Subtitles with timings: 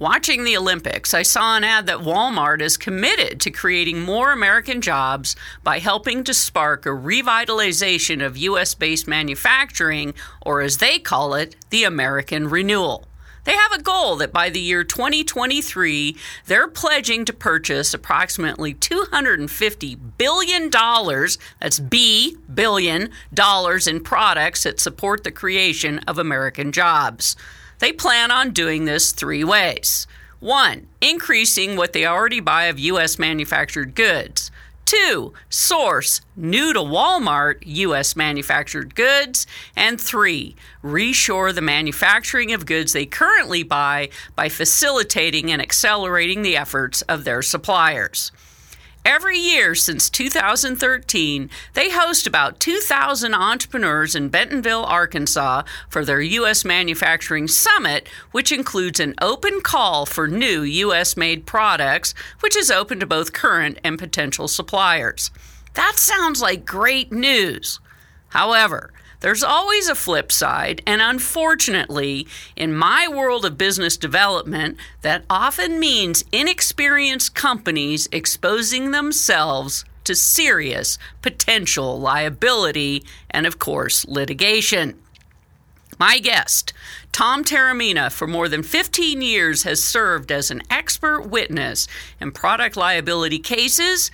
[0.00, 4.80] Watching the Olympics, I saw an ad that Walmart is committed to creating more American
[4.80, 8.74] jobs by helping to spark a revitalization of U.S.
[8.74, 13.08] based manufacturing, or as they call it, the American renewal.
[13.44, 19.98] They have a goal that by the year 2023, they're pledging to purchase approximately $250
[20.16, 20.70] billion,
[21.60, 27.36] that's B billion dollars in products that support the creation of American jobs.
[27.80, 30.06] They plan on doing this three ways.
[30.38, 33.18] One, increasing what they already buy of U.S.
[33.18, 34.50] manufactured goods.
[34.86, 38.16] Two, source new to Walmart U.S.
[38.16, 39.46] manufactured goods.
[39.76, 46.56] And three, reshore the manufacturing of goods they currently buy by facilitating and accelerating the
[46.56, 48.32] efforts of their suppliers.
[49.04, 56.66] Every year since 2013, they host about 2,000 entrepreneurs in Bentonville, Arkansas for their U.S.
[56.66, 61.16] Manufacturing Summit, which includes an open call for new U.S.
[61.16, 65.30] made products, which is open to both current and potential suppliers.
[65.74, 67.80] That sounds like great news.
[68.28, 72.26] However, there's always a flip side, and unfortunately,
[72.56, 80.98] in my world of business development, that often means inexperienced companies exposing themselves to serious
[81.20, 84.98] potential liability and, of course, litigation.
[85.98, 86.72] My guest,
[87.12, 91.86] Tom Taormina, for more than 15 years has served as an expert witness
[92.18, 94.10] in product liability cases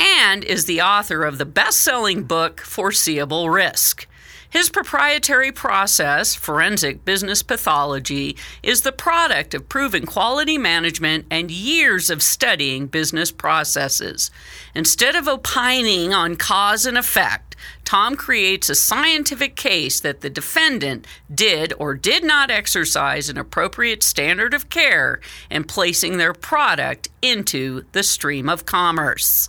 [0.00, 4.08] and is the author of the best selling book, Foreseeable Risk.
[4.50, 12.08] His proprietary process, forensic business pathology, is the product of proven quality management and years
[12.08, 14.30] of studying business processes.
[14.74, 21.06] Instead of opining on cause and effect, Tom creates a scientific case that the defendant
[21.34, 25.20] did or did not exercise an appropriate standard of care
[25.50, 29.48] in placing their product into the stream of commerce.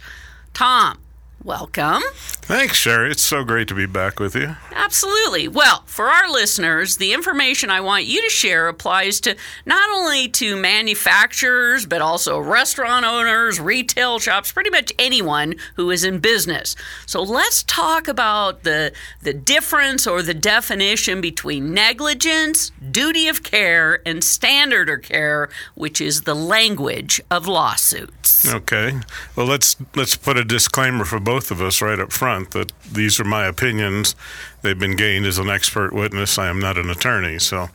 [0.54, 0.98] Tom,
[1.44, 2.02] welcome.
[2.50, 3.12] Thanks, Sherry.
[3.12, 4.56] It's so great to be back with you.
[4.74, 5.48] Absolutely.
[5.48, 9.36] Well, for our listeners, the information I want you to share applies to
[9.66, 16.04] not only to manufacturers, but also restaurant owners, retail shops, pretty much anyone who is
[16.04, 16.76] in business.
[17.06, 24.02] So let's talk about the, the difference or the definition between negligence, duty of care,
[24.08, 28.52] and standard of care, which is the language of lawsuits.
[28.52, 29.00] Okay.
[29.36, 33.20] Well, let's let's put a disclaimer for both of us right up front that these
[33.20, 34.16] are my opinions.
[34.64, 36.40] They've been gained as an expert witness.
[36.40, 37.70] I am not an attorney, so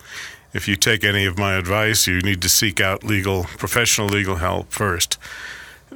[0.53, 4.39] if you take any of my advice, you need to seek out legal, professional legal
[4.39, 5.19] help first.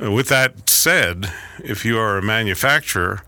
[0.01, 3.25] Uh, with that said, if you are a manufacturer,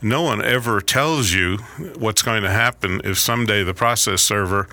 [0.00, 1.56] no one ever tells you
[1.98, 4.68] what's going to happen if someday the process server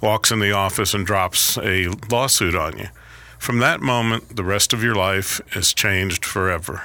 [0.00, 2.88] walks in the office and drops a lawsuit on you.
[3.38, 6.84] From that moment, the rest of your life is changed forever.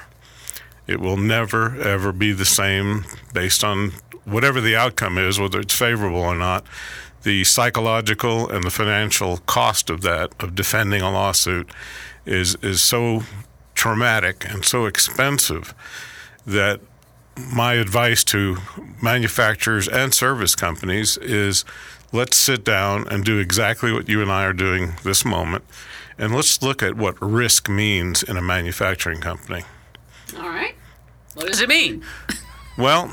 [0.86, 3.92] It will never, ever be the same based on
[4.24, 6.64] whatever the outcome is, whether it's favorable or not.
[7.22, 11.70] The psychological and the financial cost of that, of defending a lawsuit,
[12.26, 13.22] is, is so
[13.74, 15.74] traumatic and so expensive
[16.46, 16.80] that
[17.36, 18.58] my advice to
[19.00, 21.64] manufacturers and service companies is
[22.12, 25.64] let's sit down and do exactly what you and I are doing this moment.
[26.18, 29.64] And let's look at what risk means in a manufacturing company.
[30.36, 30.74] All right.
[31.34, 32.04] What does it mean?
[32.78, 33.10] Well,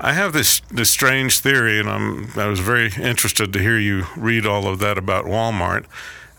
[0.00, 4.06] I have this this strange theory, and I'm I was very interested to hear you
[4.16, 5.86] read all of that about Walmart.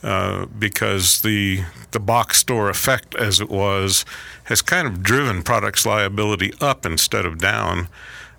[0.04, 4.06] Uh, because the the box store effect, as it was,
[4.44, 7.88] has kind of driven products liability up instead of down.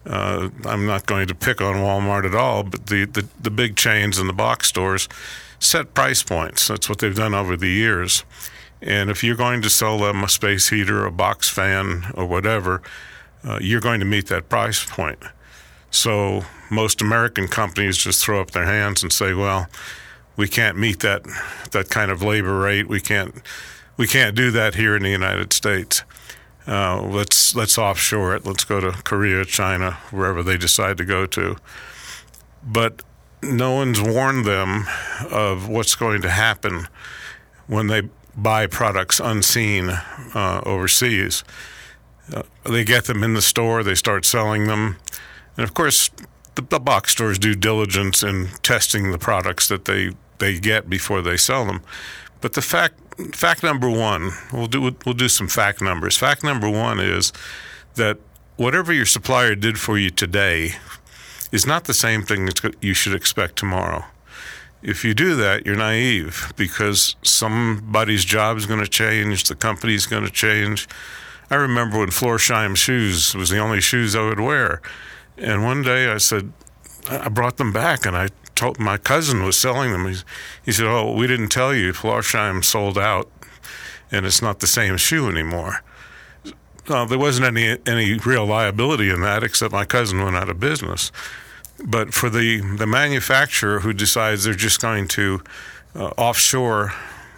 [0.07, 3.75] Uh, I'm not going to pick on Walmart at all, but the, the, the big
[3.75, 5.09] chains and the box stores
[5.59, 6.69] set price points.
[6.69, 8.23] That's what they've done over the years.
[8.83, 12.83] And if you're going to sell them a space heater, a box fan, or whatever,
[13.45, 15.19] uh, you're going to meet that price point.
[15.91, 19.69] So most American companies just throw up their hands and say, "Well,
[20.37, 21.23] we can't meet that
[21.71, 22.89] that kind of labor rate.
[22.89, 23.35] We can't
[23.97, 26.03] we can't do that here in the United States.
[26.67, 28.45] Uh, let's let's offshore it.
[28.45, 31.57] Let's go to Korea, China, wherever they decide to go to."
[32.63, 33.03] But
[33.43, 34.87] no one's warned them
[35.31, 36.89] of what's going to happen
[37.69, 38.03] when they
[38.37, 41.45] buy products unseen uh, overseas.
[42.33, 44.97] Uh, they get them in the store, they start selling them,
[45.57, 46.11] and of course,
[46.55, 51.23] the, the box stores do diligence in testing the products that they they get before
[51.23, 51.83] they sell them.
[52.41, 53.01] But the fact
[53.35, 56.17] fact number one, we'll do we'll do some fact numbers.
[56.17, 57.33] Fact number one is
[57.95, 58.19] that
[58.57, 60.73] whatever your supplier did for you today
[61.53, 64.05] is not the same thing that you should expect tomorrow.
[64.87, 70.07] If you do that, you're naive because somebody's job is going to change, the company's
[70.07, 70.87] going to change.
[71.51, 74.81] I remember when Florsheim shoes was the only shoes I would wear.
[75.37, 76.53] And one day I said,
[77.11, 80.07] I brought them back and I told my cousin was selling them.
[80.07, 80.19] He,
[80.65, 81.93] he said, "Oh, we didn't tell you.
[81.93, 83.29] Florsheim sold out,
[84.13, 85.83] and it's not the same shoe anymore."
[86.87, 91.11] There wasn't any any real liability in that, except my cousin went out of business.
[91.85, 95.43] But for the the manufacturer who decides they're just going to
[95.95, 96.93] uh, offshore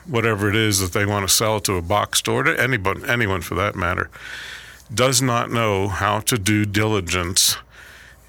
[0.07, 3.41] whatever it is that they want to sell to a box store, to anyone anyone
[3.41, 4.11] for that matter,
[4.93, 7.57] does not know how to do diligence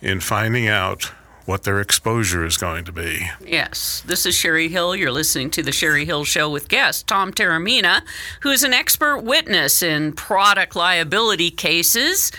[0.01, 1.11] in finding out
[1.45, 3.27] what their exposure is going to be.
[3.43, 4.03] Yes.
[4.05, 4.95] This is Sherry Hill.
[4.95, 8.03] You're listening to The Sherry Hill Show with guest Tom Taormina,
[8.41, 12.31] who is an expert witness in product liability cases.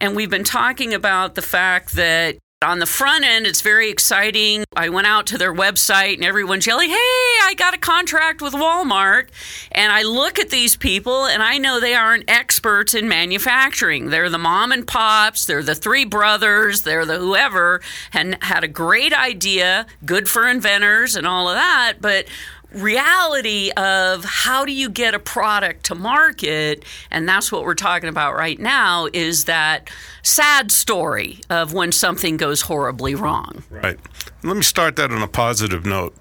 [0.00, 4.64] And we've been talking about the fact that on the front end, it's very exciting.
[4.74, 8.54] I went out to their website and everyone's yelling, Hey, I got a contract with
[8.54, 9.28] Walmart.
[9.72, 14.08] And I look at these people and I know they aren't experts in manufacturing.
[14.08, 17.82] They're the mom and pops, they're the three brothers, they're the whoever,
[18.14, 21.96] and had a great idea, good for inventors and all of that.
[22.00, 22.24] But
[22.72, 28.08] reality of how do you get a product to market and that's what we're talking
[28.08, 29.88] about right now is that
[30.22, 33.62] sad story of when something goes horribly wrong.
[33.70, 33.98] Right.
[34.42, 36.14] Let me start that on a positive note.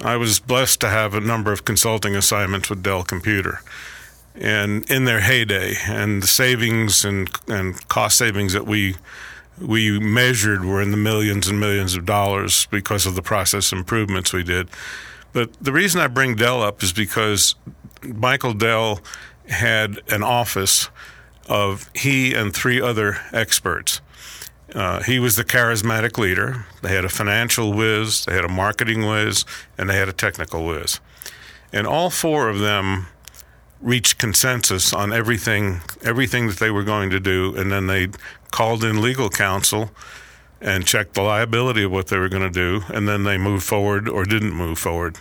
[0.00, 3.60] I was blessed to have a number of consulting assignments with dell computer
[4.34, 8.96] and in their heyday and the savings and, and cost savings that we
[9.60, 14.32] we measured were in the millions and millions of dollars because of the process improvements
[14.32, 14.68] we did
[15.32, 17.54] but the reason I bring Dell up is because
[18.02, 19.00] Michael Dell
[19.48, 20.88] had an office
[21.48, 24.00] of he and three other experts.
[24.74, 26.66] Uh, he was the charismatic leader.
[26.82, 29.44] They had a financial whiz, they had a marketing whiz,
[29.76, 31.00] and they had a technical whiz.
[31.72, 33.08] And all four of them
[33.82, 38.08] reached consensus on everything everything that they were going to do and then they
[38.52, 39.90] called in legal counsel
[40.62, 43.64] and checked the liability of what they were going to do, and then they moved
[43.64, 45.18] forward or didn't move forward.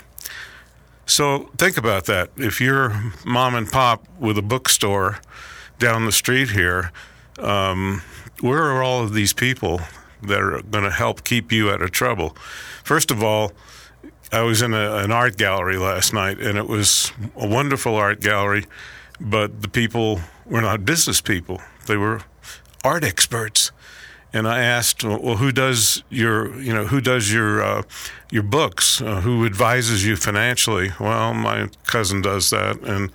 [1.08, 2.30] So think about that.
[2.38, 5.20] If you're mom and pop with a bookstore
[5.80, 6.92] down the street here,
[7.40, 8.04] um,
[8.40, 9.82] where are all of these people
[10.22, 12.30] that are going to help keep you out of trouble?
[12.84, 13.52] First of all,
[14.32, 18.22] I was in a, an art gallery last night, and it was a wonderful art
[18.22, 18.66] gallery,
[19.20, 21.60] but the people were not business people.
[21.88, 22.22] They were
[22.84, 23.72] art experts
[24.34, 27.84] and I asked, well, who does your, you know, who does your uh,
[28.30, 29.02] your books?
[29.02, 30.92] Uh, who advises you financially?
[31.00, 33.12] Well, my cousin does that, and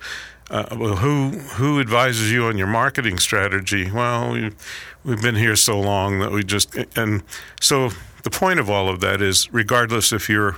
[0.49, 3.91] uh, well, who who advises you on your marketing strategy?
[3.91, 4.51] Well, we,
[5.03, 7.23] we've been here so long that we just, and
[7.59, 7.89] so
[8.23, 10.57] the point of all of that is, regardless if you're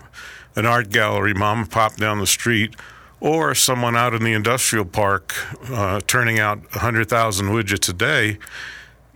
[0.56, 2.76] an art gallery, mom and pop down the street,
[3.22, 5.34] or someone out in the industrial park
[5.72, 8.38] uh, turning out 100,000 widgets a day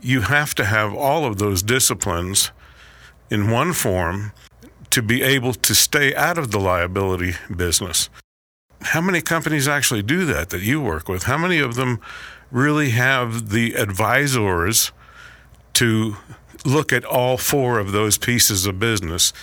[0.03, 2.51] you have to have all of those disciplines
[3.29, 4.31] in one form
[4.89, 8.09] to be able to stay out of the liability business.
[8.81, 11.23] How many companies actually do that that you work with?
[11.23, 11.99] How many of them
[12.51, 14.91] really have the advisors
[15.73, 16.17] to
[16.65, 19.33] look at all four of those pieces of business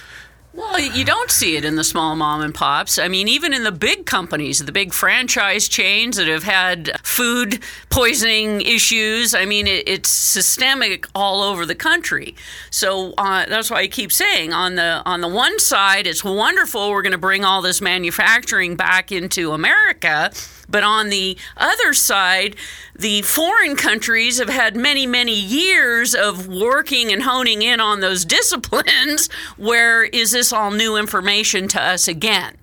[0.53, 2.99] well, you don't see it in the small mom and pops.
[2.99, 7.63] I mean, even in the big companies, the big franchise chains that have had food
[7.89, 9.33] poisoning issues.
[9.33, 12.35] I mean, it, it's systemic all over the country.
[12.71, 16.91] So uh, that's why I keep saying on the on the one side, it's wonderful.
[16.91, 20.33] We're going to bring all this manufacturing back into America
[20.71, 22.57] but on the other side,
[22.95, 28.25] the foreign countries have had many, many years of working and honing in on those
[28.25, 29.29] disciplines.
[29.57, 32.60] Where is this all new information to us again?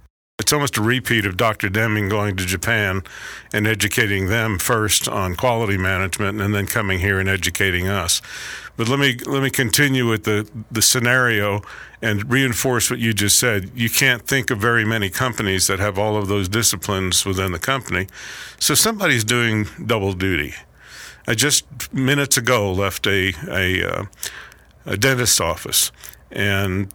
[0.47, 1.67] It's almost a repeat of Dr.
[1.67, 3.03] Deming going to Japan
[3.51, 8.21] and educating them first on quality management and then coming here and educating us.
[8.77, 11.63] But let me let me continue with the, the scenario
[12.01, 13.71] and reinforce what you just said.
[13.75, 17.59] You can't think of very many companies that have all of those disciplines within the
[17.59, 18.07] company.
[18.57, 20.53] So somebody's doing double duty.
[21.27, 24.05] I just minutes ago left a a, uh,
[24.85, 25.91] a dentist's office,
[26.31, 26.87] and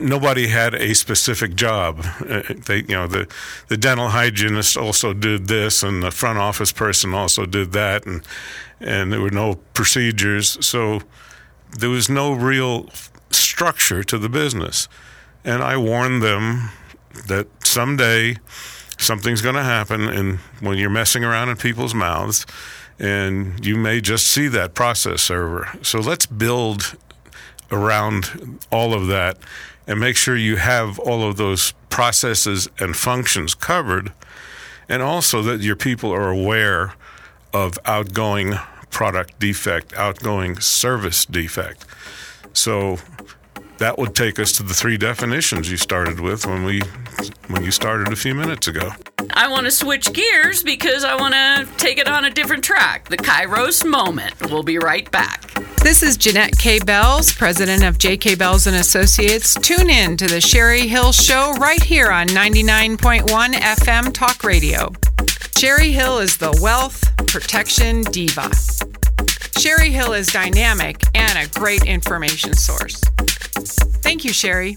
[0.00, 2.04] nobody had a specific job.
[2.28, 3.26] Uh, they, you know, the
[3.68, 8.22] the dental hygienist also did this, and the front office person also did that, and
[8.80, 11.00] and there were no procedures, so
[11.78, 12.88] there was no real
[13.30, 14.88] structure to the business.
[15.44, 16.70] And I warned them
[17.26, 18.36] that someday
[18.98, 22.46] something's going to happen, and when you're messing around in people's mouths,
[22.98, 25.68] and you may just see that process server.
[25.82, 26.96] So let's build
[27.70, 29.38] around all of that
[29.86, 34.12] and make sure you have all of those processes and functions covered,
[34.88, 36.94] and also that your people are aware
[37.52, 38.54] of outgoing
[38.90, 41.84] product defect, outgoing service defect.
[42.52, 42.98] So
[43.78, 46.82] that would take us to the three definitions you started with when we
[47.48, 48.92] when you started a few minutes ago.
[49.34, 53.08] I want to switch gears because I want to take it on a different track.
[53.08, 54.34] The Kairos moment.
[54.50, 55.52] We'll be right back.
[55.82, 56.78] This is Jeanette K.
[56.78, 58.34] Bells, president of J.K.
[58.34, 59.54] Bells and Associates.
[59.54, 64.92] Tune in to the Sherry Hill Show right here on 99.1 FM Talk Radio.
[65.56, 68.50] Sherry Hill is the wealth protection diva.
[69.58, 73.00] Sherry Hill is dynamic and a great information source.
[74.02, 74.76] Thank you, Sherry.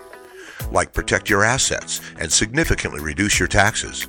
[0.71, 4.07] Like protect your assets and significantly reduce your taxes.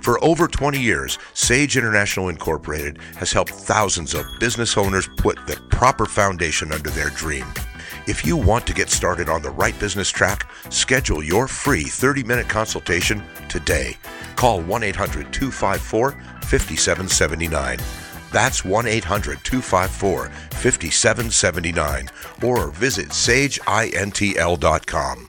[0.00, 5.56] For over 20 years, Sage International Incorporated has helped thousands of business owners put the
[5.70, 7.46] proper foundation under their dream.
[8.06, 12.22] If you want to get started on the right business track, schedule your free 30
[12.22, 13.96] minute consultation today.
[14.36, 16.12] Call 1 800 254
[16.42, 17.78] 5779
[18.32, 22.08] that's 1 800 254 5779
[22.42, 25.28] or visit sageintl.com.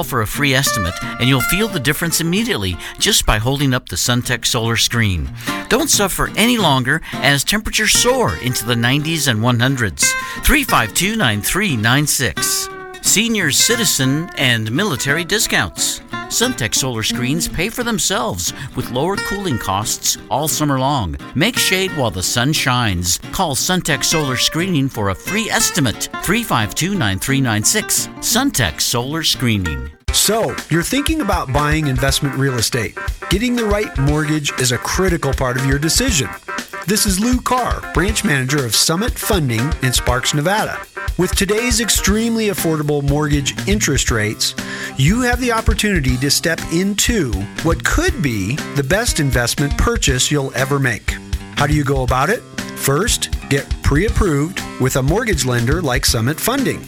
[0.03, 3.95] for a free estimate, and you'll feel the difference immediately just by holding up the
[3.95, 5.29] Suntech solar screen.
[5.69, 10.11] Don't suffer any longer as temperatures soar into the 90s and 100s.
[10.43, 12.80] 352 9396.
[13.01, 15.99] Senior citizen and military discounts.
[16.29, 21.17] Suntech solar screens pay for themselves with lower cooling costs all summer long.
[21.35, 23.17] Make shade while the sun shines.
[23.33, 26.09] Call Suntech Solar Screening for a free estimate.
[26.23, 28.07] 352 9396.
[28.19, 29.91] Suntech Solar Screening.
[30.13, 32.97] So, you're thinking about buying investment real estate.
[33.29, 36.29] Getting the right mortgage is a critical part of your decision.
[36.87, 40.81] This is Lou Carr, branch manager of Summit Funding in Sparks, Nevada.
[41.17, 44.55] With today's extremely affordable mortgage interest rates,
[44.97, 47.31] you have the opportunity to step into
[47.63, 51.11] what could be the best investment purchase you'll ever make.
[51.55, 52.41] How do you go about it?
[52.77, 56.83] First, get pre approved with a mortgage lender like Summit Funding.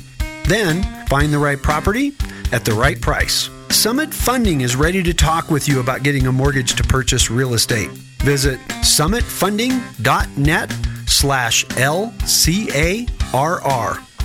[0.45, 2.13] Then, find the right property
[2.51, 3.49] at the right price.
[3.69, 7.53] Summit Funding is ready to talk with you about getting a mortgage to purchase real
[7.53, 7.91] estate.
[8.23, 10.71] Visit summitfunding.net
[11.05, 13.07] slash LCARR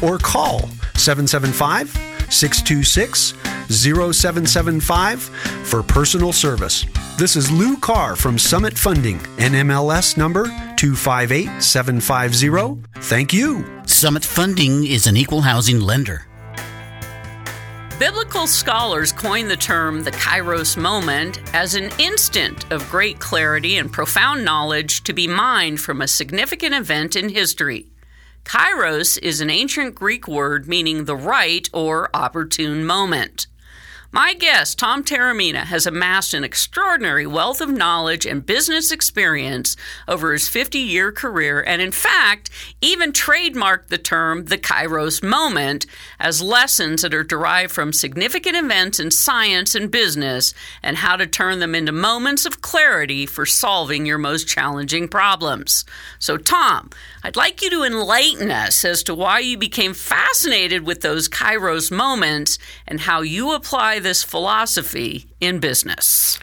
[0.03, 0.61] or call
[0.95, 1.91] 775
[2.31, 3.35] 626
[3.69, 5.21] 0775
[5.65, 6.87] for personal service.
[7.19, 10.45] This is Lou Carr from Summit Funding, NMLS number
[10.77, 12.85] 258750.
[13.01, 13.65] Thank you.
[13.87, 16.28] Summit Funding is an equal housing lender.
[17.99, 23.93] Biblical scholars coin the term the Kairos moment as an instant of great clarity and
[23.93, 27.91] profound knowledge to be mined from a significant event in history.
[28.45, 33.49] Kairos is an ancient Greek word meaning the right or opportune moment.
[34.11, 39.77] My guest, Tom Taormina, has amassed an extraordinary wealth of knowledge and business experience
[40.09, 42.49] over his 50 year career, and in fact,
[42.81, 45.85] even trademarked the term the Kairos moment
[46.19, 51.27] as lessons that are derived from significant events in science and business and how to
[51.27, 55.85] turn them into moments of clarity for solving your most challenging problems.
[56.19, 56.89] So, Tom,
[57.23, 61.91] I'd like you to enlighten us as to why you became fascinated with those Kairos
[61.91, 66.39] moments and how you apply this philosophy in business.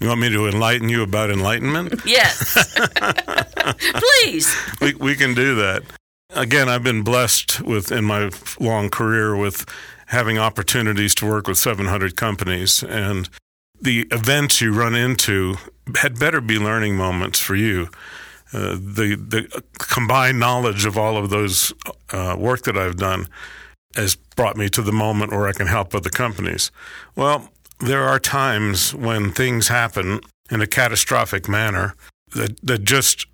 [0.00, 2.02] You want me to enlighten you about enlightenment?
[2.04, 2.56] Yes.
[3.94, 4.54] Please.
[4.80, 5.84] We, we can do that.
[6.30, 9.64] Again, I've been blessed with in my long career with
[10.06, 13.28] having opportunities to work with 700 companies and
[13.80, 15.56] the events you run into
[15.96, 17.88] had better be learning moments for you.
[18.52, 21.72] Uh, the the combined knowledge of all of those
[22.10, 23.28] uh, work that I've done
[23.96, 26.70] has brought me to the moment where I can help other companies.
[27.16, 27.48] Well,
[27.80, 30.20] there are times when things happen
[30.50, 31.94] in a catastrophic manner
[32.34, 33.26] that that just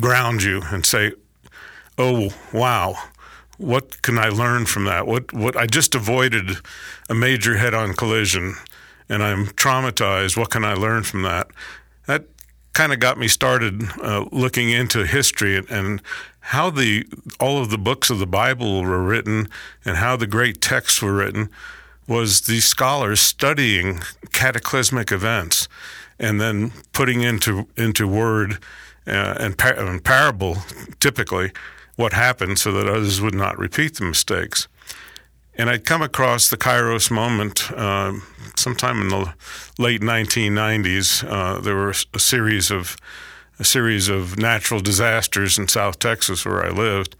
[0.00, 1.12] ground you and say,
[1.96, 2.96] "Oh, wow."
[3.58, 5.06] What can I learn from that?
[5.06, 6.58] What what I just avoided
[7.08, 8.54] a major head-on collision
[9.08, 10.36] and I'm traumatized.
[10.36, 11.48] What can I learn from that?
[12.06, 12.26] That
[12.74, 16.02] kind of got me started uh, looking into history and, and,
[16.48, 17.06] how the
[17.38, 19.48] all of the books of the Bible were written
[19.84, 21.50] and how the great texts were written
[22.06, 24.00] was these scholars studying
[24.32, 25.68] cataclysmic events
[26.18, 28.58] and then putting into into word
[29.06, 30.56] uh, and, par- and parable
[31.00, 31.52] typically
[31.96, 34.68] what happened so that others would not repeat the mistakes.
[35.54, 38.14] And I'd come across the Kairos moment uh,
[38.56, 39.34] sometime in the
[39.78, 41.28] late 1990s.
[41.28, 42.96] Uh, there were a series of
[43.58, 47.16] a series of natural disasters in South Texas where I lived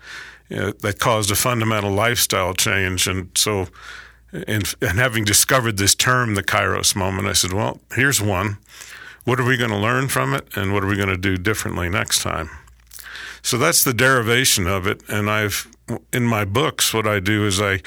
[0.49, 3.07] that caused a fundamental lifestyle change.
[3.07, 3.69] And so,
[4.33, 8.59] and, and having discovered this term, the Kairos moment, I said, well, here's one.
[9.25, 11.37] What are we going to learn from it, and what are we going to do
[11.37, 12.49] differently next time?
[13.43, 15.03] So that's the derivation of it.
[15.09, 15.69] And I've
[16.13, 17.81] in my books, what I do is I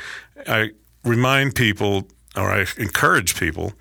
[0.48, 0.72] I
[1.04, 3.74] remind people or I encourage people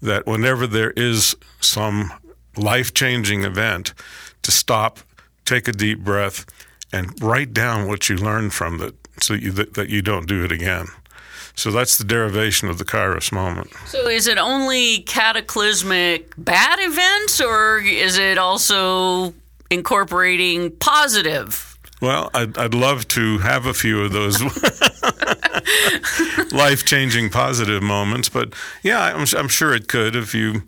[0.00, 2.12] that whenever there is some
[2.60, 3.94] life changing event,
[4.42, 5.00] to stop,
[5.44, 6.46] take a deep breath,
[6.92, 10.44] and write down what you learned from it so you, that, that you don't do
[10.44, 10.86] it again.
[11.54, 13.70] So that's the derivation of the Kairos moment.
[13.86, 19.34] So is it only cataclysmic bad events, or is it also
[19.70, 21.76] incorporating positive?
[22.00, 24.40] Well, I'd, I'd love to have a few of those
[26.52, 28.30] life changing positive moments.
[28.30, 30.62] But yeah, I'm, I'm sure it could if you.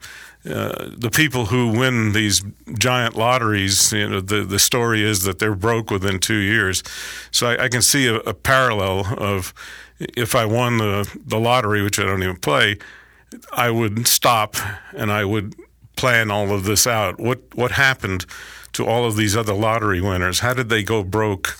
[0.44, 2.42] Uh, the people who win these
[2.76, 6.82] giant lotteries, you know, the, the story is that they're broke within two years.
[7.30, 9.54] So I, I can see a, a, parallel of
[10.00, 12.78] if I won the, the lottery, which I don't even play,
[13.52, 14.56] I would stop
[14.96, 15.54] and I would
[15.94, 17.20] plan all of this out.
[17.20, 18.26] What what happened
[18.72, 20.40] to all of these other lottery winners?
[20.40, 21.56] How did they go broke?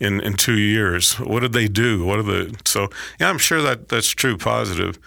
[0.00, 1.20] in, in two years?
[1.20, 2.04] What did they do?
[2.04, 2.88] What are the so?
[3.20, 4.36] Yeah, I'm sure that that's true.
[4.36, 4.98] Positive.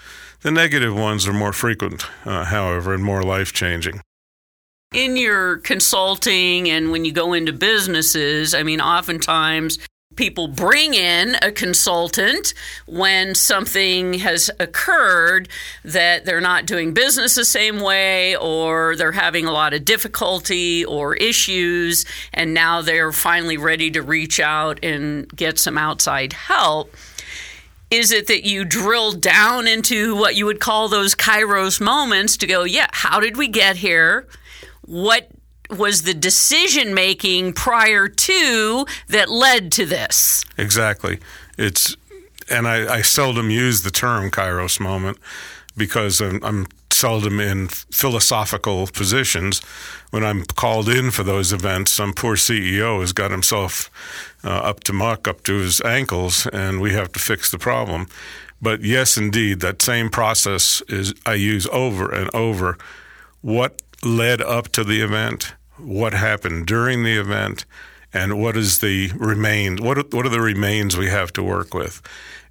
[0.44, 4.02] The negative ones are more frequent, uh, however, and more life changing.
[4.94, 9.80] In your consulting and when you go into businesses, I mean, oftentimes
[10.18, 12.54] people bring in a consultant
[12.86, 15.48] when something has occurred
[15.86, 20.86] that they're not doing business the same way or they're having a lot of difficulty
[20.86, 26.94] or issues and now they're finally ready to reach out and get some outside help
[27.94, 32.48] is it that you drill down into what you would call those kairos moments to
[32.48, 34.28] go yeah how did we get here
[34.86, 35.30] what
[35.70, 40.46] was the decision making prior to that led to this.
[40.58, 41.20] Exactly.
[41.58, 41.96] It's
[42.50, 45.18] and I, I seldom use the term Kairos moment
[45.76, 49.60] because I'm, I'm seldom in philosophical positions.
[50.12, 53.90] When I'm called in for those events, some poor CEO has got himself
[54.44, 58.08] uh, up to muck, up to his ankles, and we have to fix the problem.
[58.62, 62.78] But yes, indeed, that same process is I use over and over.
[63.42, 65.54] What led up to the event?
[65.78, 67.66] what happened during the event,
[68.14, 69.82] and what is the remains?
[69.82, 72.02] What are, what are the remains we have to work with?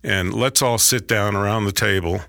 [0.02, 2.22] And let's all sit down around the table,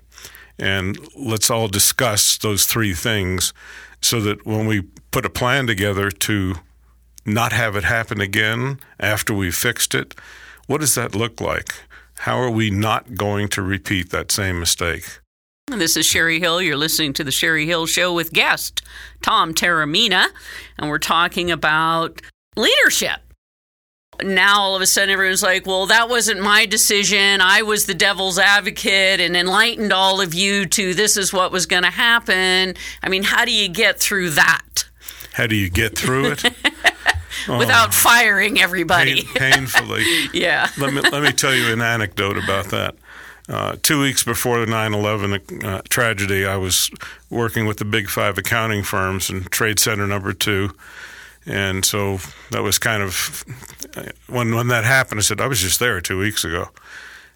[0.58, 3.52] and let's all discuss those three things,
[4.00, 6.56] so that when we put a plan together to
[7.26, 10.14] not have it happen again after we fixed it,
[10.66, 11.74] what does that look like?
[12.18, 15.20] How are we not going to repeat that same mistake?
[15.68, 16.60] This is Sherry Hill.
[16.60, 18.82] You're listening to the Sherry Hill Show with guest
[19.22, 20.26] Tom Taormina,
[20.78, 22.20] and we're talking about
[22.54, 23.20] leadership.
[24.22, 27.40] Now all of a sudden everyone's like, well, that wasn't my decision.
[27.40, 31.66] I was the devil's advocate and enlightened all of you to this is what was
[31.66, 32.74] going to happen.
[33.02, 34.84] I mean, how do you get through that?
[35.32, 36.44] How do you get through it?
[37.48, 39.22] Without firing everybody.
[39.22, 40.04] Pain, painfully.
[40.32, 40.68] yeah.
[40.78, 42.94] let, me, let me tell you an anecdote about that.
[43.46, 46.90] Uh, two weeks before the 9 11 uh, tragedy, I was
[47.28, 50.70] working with the big five accounting firms in Trade Center number two.
[51.46, 52.18] And so
[52.50, 53.44] that was kind of
[54.28, 55.20] when when that happened.
[55.20, 56.70] I said I was just there two weeks ago,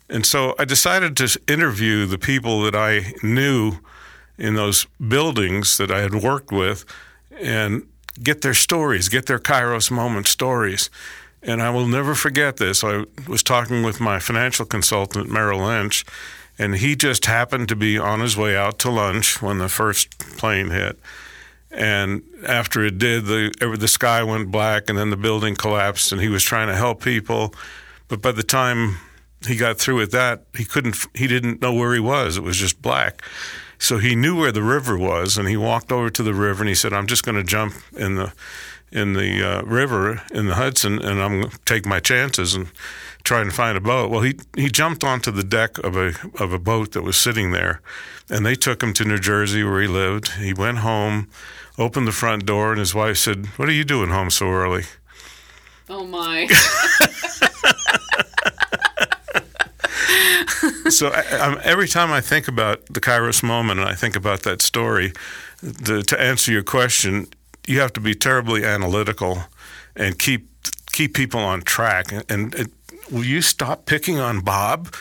[0.09, 3.79] and so I decided to interview the people that I knew
[4.39, 6.85] in those buildings that I had worked with,
[7.39, 7.87] and
[8.23, 10.91] get their stories, get their Kairos moment stories.
[11.41, 12.83] And I will never forget this.
[12.83, 16.05] I was talking with my financial consultant, Merrill Lynch,
[16.59, 20.19] and he just happened to be on his way out to lunch when the first
[20.37, 20.99] plane hit.
[21.71, 26.13] And after it did, the the sky went black, and then the building collapsed.
[26.13, 27.55] And he was trying to help people,
[28.09, 28.97] but by the time
[29.47, 30.97] he got through with that, he couldn't.
[31.15, 32.37] He didn't know where he was.
[32.37, 33.23] It was just black.
[33.79, 36.69] So he knew where the river was, and he walked over to the river, and
[36.69, 38.33] he said, "I'm just going to jump in the
[38.91, 42.69] in the uh, river in the Hudson, and I'm going to take my chances and
[43.25, 46.53] try and find a boat." Well, he he jumped onto the deck of a of
[46.53, 47.81] a boat that was sitting there,
[48.31, 50.33] and they took him to New Jersey where he lived.
[50.33, 51.29] He went home
[51.79, 54.85] opened the front door, and his wife said, What are you doing home so early?
[55.89, 56.47] Oh, my.
[60.91, 64.61] so I, every time I think about the Kairos moment and I think about that
[64.61, 65.15] story,
[65.63, 67.29] the, to answer your question,
[67.69, 69.45] you have to be terribly analytical
[69.95, 70.49] and keep
[70.93, 72.11] keep people on track.
[72.11, 72.71] And, and it,
[73.11, 74.95] will you stop picking on Bob?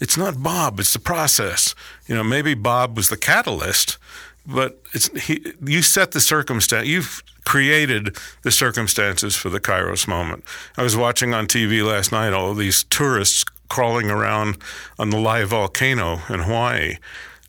[0.00, 1.74] It's not Bob; it's the process.
[2.06, 3.98] You know, maybe Bob was the catalyst,
[4.46, 6.88] but it's he, you set the circumstance.
[6.88, 10.44] You've created the circumstances for the Kairos moment.
[10.76, 14.58] I was watching on TV last night all of these tourists crawling around
[14.98, 16.96] on the live volcano in Hawaii.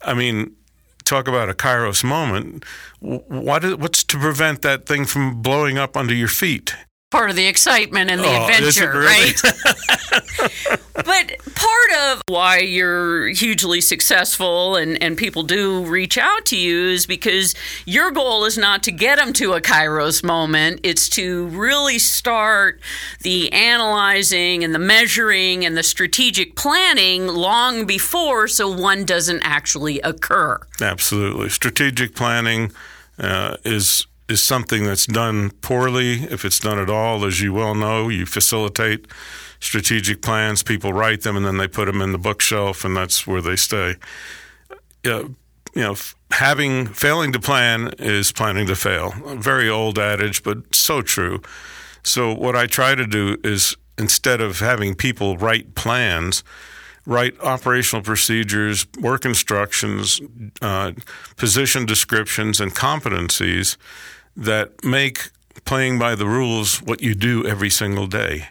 [0.04, 0.56] I mean,
[1.08, 2.64] talk about a Kairos moment.
[3.00, 6.76] What is, what's to prevent that thing from blowing up under your feet?
[7.10, 9.06] Part of the excitement and the oh, adventure, really?
[9.06, 10.80] right?
[10.94, 16.90] but part of why you're hugely successful and, and people do reach out to you
[16.90, 20.82] is because your goal is not to get them to a Kairos moment.
[20.84, 22.82] It's to really start
[23.22, 30.02] the analyzing and the measuring and the strategic planning long before so one doesn't actually
[30.02, 30.60] occur.
[30.82, 31.48] Absolutely.
[31.48, 32.74] Strategic planning
[33.18, 36.24] uh, is is something that's done poorly.
[36.24, 39.08] If it's done at all, as you well know, you facilitate
[39.60, 40.64] strategic plans.
[40.64, 43.56] People write them and then they put them in the bookshelf, and that's where they
[43.56, 43.96] stay.
[45.06, 45.30] Uh,
[45.74, 45.96] you know,
[46.32, 49.14] having failing to plan is planning to fail.
[49.26, 51.42] A very old adage, but so true.
[52.04, 56.44] So what I try to do is instead of having people write plans,
[57.06, 60.20] write operational procedures, work instructions,
[60.62, 60.92] uh,
[61.36, 63.78] position descriptions, and competencies
[64.38, 65.30] that make
[65.66, 68.50] playing by the rules what you do every single day.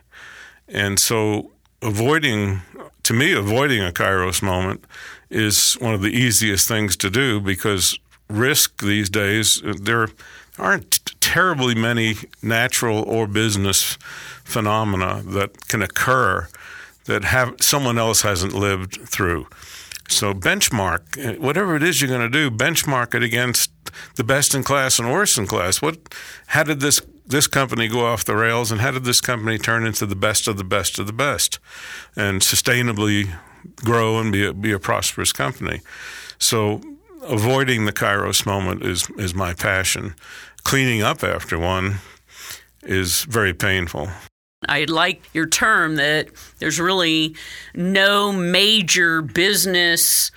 [0.68, 2.62] And so avoiding,
[3.05, 4.85] to me, avoiding a Kairos moment
[5.31, 10.09] is one of the easiest things to do because risk these days, uh, there
[10.59, 13.96] aren't terribly many natural or business
[14.44, 16.49] phenomena that can occur
[17.05, 19.46] that have someone else hasn't lived through.
[20.09, 22.51] So benchmark eh, whatever it is you're going to do.
[22.51, 23.70] Benchmark it against
[24.17, 25.83] the best in class and worst in class.
[25.83, 25.99] What?
[26.49, 29.87] How did this this company go off the rails, and how did this company turn
[29.87, 31.59] into the best of the best of the best,
[32.15, 33.35] and sustainably
[33.77, 35.81] grow and be a, be a prosperous company?
[36.39, 36.81] So
[37.23, 40.15] avoiding the Kairos moment is is my passion.
[40.65, 41.97] Cleaning up after one
[42.83, 44.09] is very painful.
[44.69, 46.29] I like your term that
[46.59, 47.37] there's really
[47.75, 50.31] no major business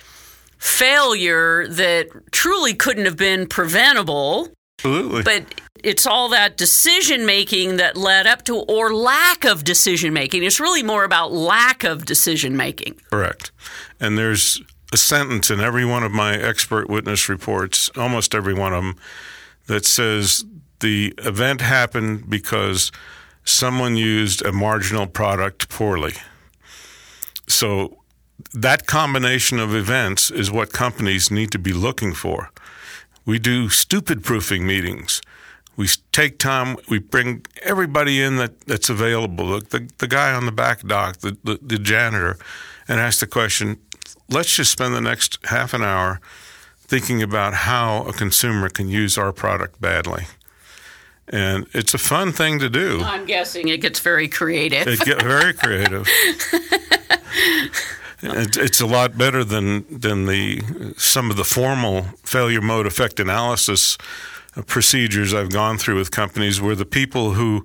[0.60, 4.48] failure that truly couldn't have been preventable.
[4.78, 5.22] Absolutely.
[5.22, 10.44] But it's all that decision making that led up to, or lack of decision making.
[10.44, 13.00] It's really more about lack of decision making.
[13.10, 13.50] Correct.
[13.98, 14.60] And there's
[14.92, 18.96] a sentence in every one of my expert witness reports, almost every one of them,
[19.66, 20.44] that says
[20.80, 22.92] the event happened because
[23.44, 26.12] someone used a marginal product poorly.
[27.48, 27.99] So
[28.52, 32.50] that combination of events is what companies need to be looking for.
[33.24, 35.20] We do stupid proofing meetings.
[35.76, 40.52] We take time, we bring everybody in that, that's available, the, the guy on the
[40.52, 42.38] back dock, the, the, the janitor,
[42.88, 43.78] and ask the question
[44.28, 46.20] let's just spend the next half an hour
[46.78, 50.24] thinking about how a consumer can use our product badly
[51.30, 53.02] and it's a fun thing to do.
[53.04, 54.86] I'm guessing it gets very creative.
[54.86, 56.06] It gets very creative.
[58.22, 60.62] It's, it's a lot better than than the
[60.96, 63.96] some of the formal failure mode effect analysis
[64.66, 67.64] procedures I've gone through with companies where the people who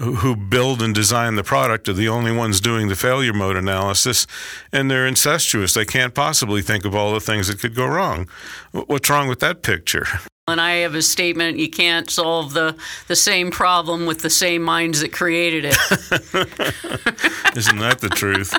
[0.00, 4.26] who build and design the product are the only ones doing the failure mode analysis,
[4.72, 5.74] and they're incestuous.
[5.74, 8.26] They can't possibly think of all the things that could go wrong.
[8.72, 10.06] What's wrong with that picture?
[10.50, 12.76] And I have a statement you can't solve the,
[13.08, 15.76] the same problem with the same minds that created it.
[17.56, 18.54] Isn't that the truth?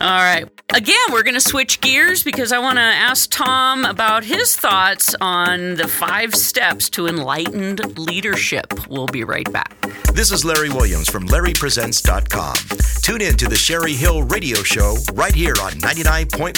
[0.00, 0.48] All right.
[0.74, 5.14] Again, we're going to switch gears because I want to ask Tom about his thoughts
[5.20, 8.88] on the five steps to enlightened leadership.
[8.88, 9.74] We'll be right back.
[10.12, 12.54] This is Larry Williams from LarryPresents.com.
[13.02, 16.54] Tune in to the Sherry Hill Radio Show right here on 99.1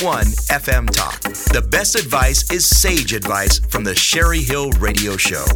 [0.48, 1.20] FM Talk.
[1.52, 5.46] The best advice is sage advice from the Sherry Hill Radio Show.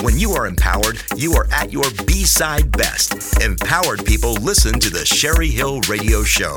[0.00, 3.40] When you are empowered, you are at your B side best.
[3.40, 6.56] Empowered people listen to the Sherry Hill Radio Show.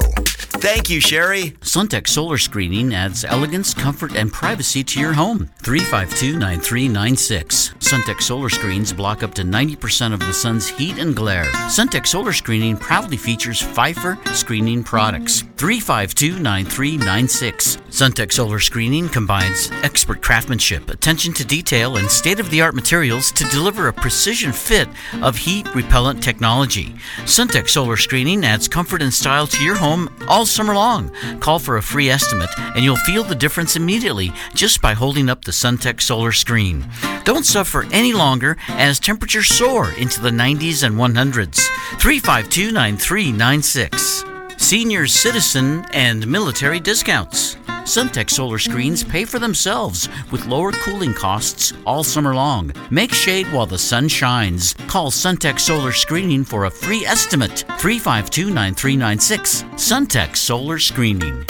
[0.59, 1.51] Thank you, Sherry.
[1.61, 5.51] Suntech Solar Screening adds elegance, comfort, and privacy to your home.
[5.61, 7.75] 352 9396.
[7.79, 11.45] Suntech Solar Screens block up to 90% of the sun's heat and glare.
[11.69, 15.41] Suntech Solar Screening proudly features Phifer screening products.
[15.57, 17.77] 352 9396.
[17.89, 23.26] Suntech Solar Screening combines expert craftsmanship, attention to detail, and state of the art materials
[23.31, 24.87] to deliver a precision fit
[25.21, 26.95] of heat repellent technology.
[27.23, 31.11] Suntech Solar Screening adds comfort and style to your home all summer long.
[31.39, 35.43] Call for a free estimate and you'll feel the difference immediately just by holding up
[35.43, 36.85] the Suntech solar screen.
[37.23, 41.67] Don't suffer any longer as temperatures soar into the 90s and 100s.
[41.99, 44.23] 352 9396.
[44.57, 47.56] Senior citizen and military discounts.
[47.87, 52.73] Suntech solar screens pay for themselves with lower cooling costs all summer long.
[52.89, 54.73] Make shade while the sun shines.
[54.87, 57.63] Call Suntech Solar Screening for a free estimate.
[57.79, 59.63] 352 9396.
[59.75, 61.45] Suntech Solar Screening.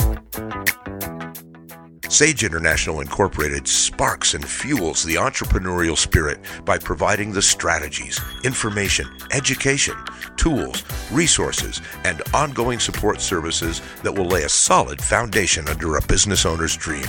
[2.10, 9.96] Sage International Incorporated sparks and fuels the entrepreneurial spirit by providing the strategies, information, education,
[10.38, 16.46] tools, resources, and ongoing support services that will lay a solid foundation under a business
[16.46, 17.06] owner's dream.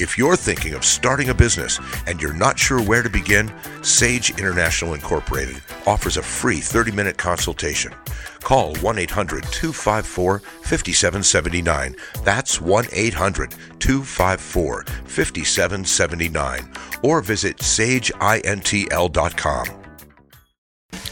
[0.00, 1.78] If you're thinking of starting a business
[2.08, 3.52] and you're not sure where to begin,
[3.82, 7.94] Sage International Incorporated offers a free 30 minute consultation.
[8.40, 11.94] Call 1 800 254 5779.
[12.24, 16.72] That's 1 800 254 5779.
[17.02, 19.66] Or visit sageintl.com.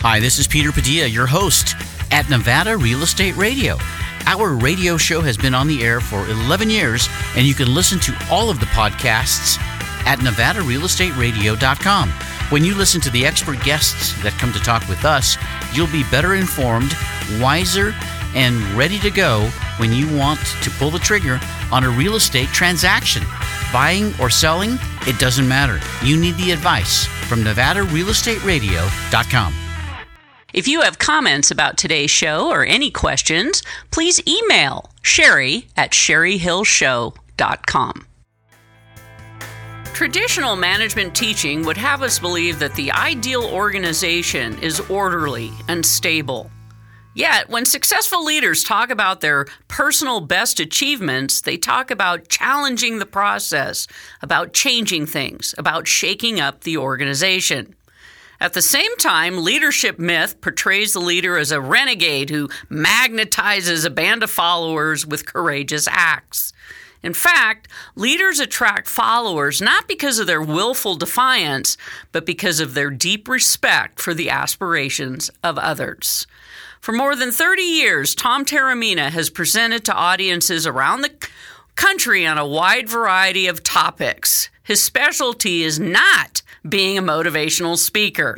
[0.00, 1.76] Hi, this is Peter Padilla, your host
[2.10, 3.78] at Nevada Real Estate Radio.
[4.26, 7.98] Our radio show has been on the air for 11 years, and you can listen
[8.00, 9.58] to all of the podcasts
[10.06, 12.10] at NevadaRealEstateRadio.com.
[12.50, 15.36] When you listen to the expert guests that come to talk with us,
[15.72, 16.96] you'll be better informed,
[17.40, 17.94] wiser,
[18.34, 22.48] and ready to go when you want to pull the trigger on a real estate
[22.48, 23.22] transaction.
[23.72, 25.80] Buying or selling, it doesn't matter.
[26.04, 29.61] You need the advice from NevadaRealEstateRadio.com.
[30.52, 38.06] If you have comments about today's show or any questions, please email Sherry at sherryhillshow.com.
[39.94, 46.50] Traditional management teaching would have us believe that the ideal organization is orderly and stable.
[47.14, 53.06] Yet, when successful leaders talk about their personal best achievements, they talk about challenging the
[53.06, 53.86] process,
[54.22, 57.76] about changing things, about shaking up the organization.
[58.42, 63.90] At the same time, leadership myth portrays the leader as a renegade who magnetizes a
[63.90, 66.52] band of followers with courageous acts.
[67.04, 71.76] In fact, leaders attract followers not because of their willful defiance,
[72.10, 76.26] but because of their deep respect for the aspirations of others.
[76.80, 81.14] For more than 30 years, Tom Taormina has presented to audiences around the
[81.76, 84.50] country on a wide variety of topics.
[84.64, 88.36] His specialty is not being a motivational speaker.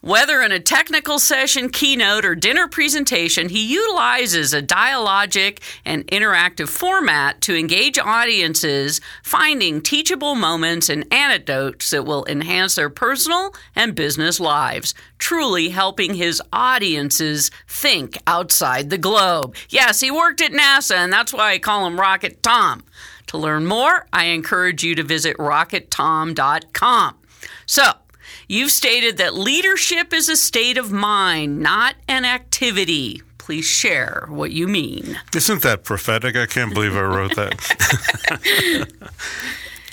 [0.00, 6.68] Whether in a technical session, keynote, or dinner presentation, he utilizes a dialogic and interactive
[6.68, 13.94] format to engage audiences, finding teachable moments and anecdotes that will enhance their personal and
[13.94, 19.54] business lives, truly helping his audiences think outside the globe.
[19.68, 22.82] Yes, he worked at NASA, and that's why I call him Rocket Tom.
[23.28, 27.19] To learn more, I encourage you to visit rockettom.com.
[27.66, 27.92] So,
[28.48, 33.22] you've stated that leadership is a state of mind, not an activity.
[33.38, 35.18] Please share what you mean.
[35.34, 36.36] Isn't that prophetic?
[36.36, 38.86] I can't believe I wrote that.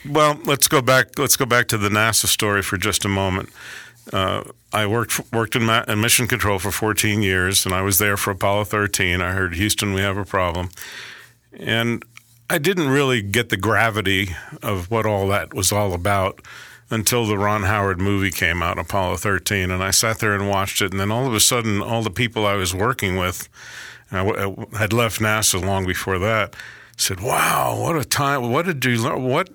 [0.09, 1.17] well, let's go back.
[1.17, 3.49] Let's go back to the NASA story for just a moment.
[4.13, 7.99] uh, I worked worked in, ma- in, mission control for 14 years, and I was
[7.99, 9.21] there for Apollo 13.
[9.21, 10.69] I heard Houston, we have a problem,
[11.53, 12.03] and
[12.49, 16.41] I didn't really get the gravity of what all that was all about
[16.89, 20.81] until the Ron Howard movie came out, Apollo 13, and I sat there and watched
[20.81, 23.49] it, and then all of a sudden, all the people I was working with,
[24.11, 26.55] uh, I uh, had left NASA long before that,
[26.95, 28.51] said, "Wow, what a time!
[28.51, 29.23] What did you learn?
[29.23, 29.49] What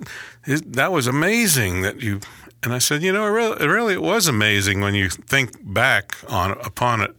[0.47, 2.21] is, that was amazing that you."
[2.63, 6.17] And I said, "You know, it really, it really was amazing when you think back
[6.29, 7.17] on upon it."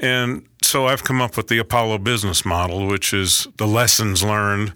[0.00, 4.74] And so I've come up with the Apollo business model, which is the lessons learned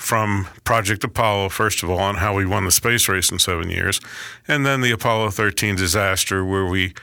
[0.00, 3.68] from Project Apollo, first of all, on how we won the space race in seven
[3.68, 4.00] years,
[4.48, 6.94] and then the Apollo 13 disaster, where we,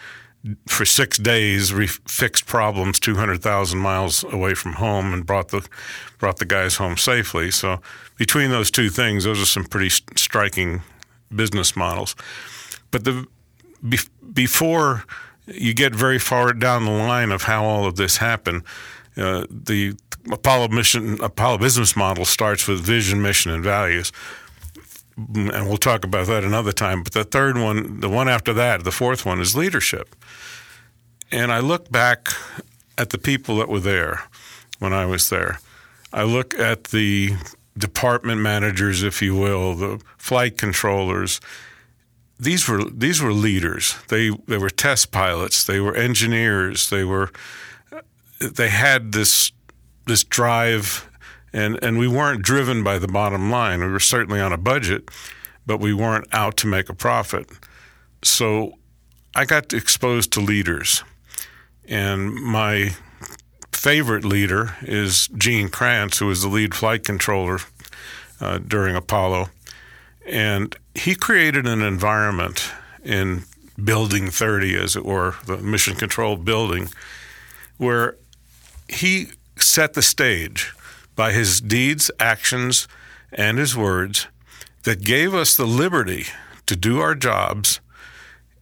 [0.67, 5.65] for six days, we fixed problems 200,000 miles away from home and brought the
[6.17, 7.51] brought the guys home safely.
[7.51, 7.81] So
[8.17, 10.81] between those two things, those are some pretty striking
[11.33, 12.15] business models.
[12.89, 13.27] But the
[13.87, 13.99] be,
[14.33, 15.05] before
[15.45, 18.63] you get very far down the line of how all of this happened,
[19.15, 19.93] uh, the
[20.31, 24.11] Apollo mission, Apollo business model starts with vision, mission, and values.
[25.17, 27.01] And we'll talk about that another time.
[27.01, 30.15] But the third one, the one after that, the fourth one is leadership.
[31.31, 32.29] And I look back
[32.97, 34.23] at the people that were there
[34.79, 35.59] when I was there.
[36.13, 37.31] I look at the
[37.77, 41.41] department managers, if you will, the flight controllers.
[42.39, 43.95] These were these were leaders.
[44.09, 45.63] They they were test pilots.
[45.63, 46.89] They were engineers.
[46.89, 47.31] They were
[48.39, 49.51] they had this
[50.07, 51.09] this drive,
[51.53, 53.81] and and we weren't driven by the bottom line.
[53.81, 55.09] We were certainly on a budget,
[55.65, 57.49] but we weren't out to make a profit.
[58.23, 58.73] So
[59.35, 61.03] I got exposed to leaders,
[61.87, 62.95] and my
[63.71, 67.59] favorite leader is Gene Kranz, who was the lead flight controller
[68.41, 69.49] uh, during Apollo,
[70.25, 72.71] and he created an environment
[73.03, 73.43] in
[73.83, 76.89] Building 30, as it were, the mission control building,
[77.77, 78.17] where
[78.89, 79.27] he
[79.61, 80.73] set the stage
[81.15, 82.87] by his deeds, actions,
[83.31, 84.27] and his words
[84.83, 86.25] that gave us the liberty
[86.65, 87.79] to do our jobs,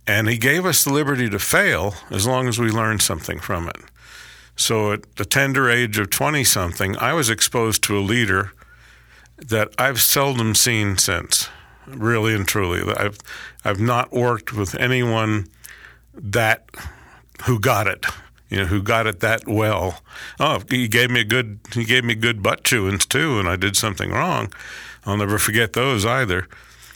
[0.07, 3.67] and he gave us the liberty to fail as long as we learned something from
[3.67, 3.77] it.
[4.55, 8.53] So at the tender age of 20 something, I was exposed to a leader
[9.37, 11.49] that I've seldom seen since,
[11.85, 12.93] really and truly.
[12.95, 13.17] I've,
[13.65, 15.47] I've not worked with anyone
[16.13, 16.69] that
[17.43, 18.05] who got it
[18.49, 20.01] you know, who got it that well.
[20.39, 23.55] Oh, he gave me a good he gave me good butt chewings too, and I
[23.55, 24.53] did something wrong.
[25.05, 26.47] I'll never forget those either.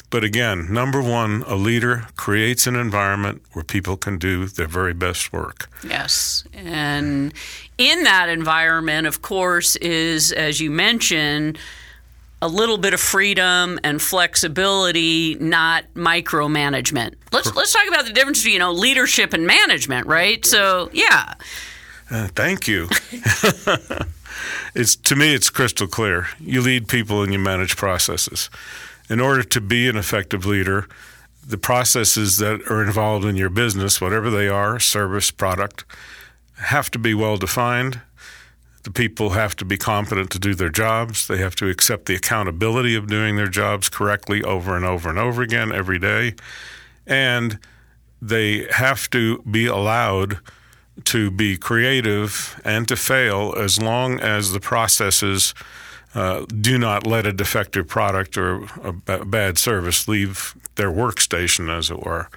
[0.10, 4.94] But again, number one, a leader creates an environment where people can do their very
[4.94, 5.70] best work.
[5.88, 6.44] Yes.
[6.52, 7.32] And
[7.78, 11.60] in that environment, of course, is, as you mentioned,
[12.42, 17.16] a little bit of freedom and flexibility, not micromanagement.
[17.32, 20.46] Let's let's talk about the difference between you know leadership and management, right?
[20.46, 21.34] So yeah.
[22.12, 22.88] Uh, thank you.
[24.74, 26.28] it's to me, it's crystal clear.
[26.40, 28.50] You lead people and you manage processes.
[29.10, 30.88] In order to be an effective leader,
[31.46, 35.84] the processes that are involved in your business, whatever they are, service, product,
[36.58, 38.02] have to be well defined
[38.84, 41.28] the people have to be competent to do their jobs.
[41.28, 45.20] They have to accept the accountability of doing their jobs correctly over and over and
[45.20, 46.36] over again every day.
[47.06, 47.60] And
[48.22, 50.40] they have to be allowed
[51.06, 55.54] to be creative and to fail as long as the processes
[56.16, 61.70] uh, do not let a defective product or a b- bad service leave their workstation,
[61.70, 62.30] as it were.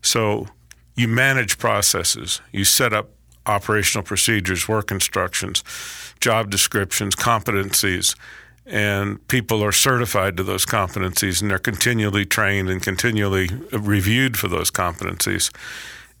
[0.00, 0.48] So
[0.96, 3.10] you manage processes, you set up
[3.46, 5.64] operational procedures, work instructions,
[6.20, 8.16] job descriptions, competencies,
[8.64, 14.48] and people are certified to those competencies and they're continually trained and continually reviewed for
[14.48, 15.52] those competencies.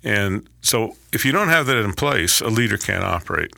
[0.02, 3.52] And so if you don't have that in place, a leader can't operate.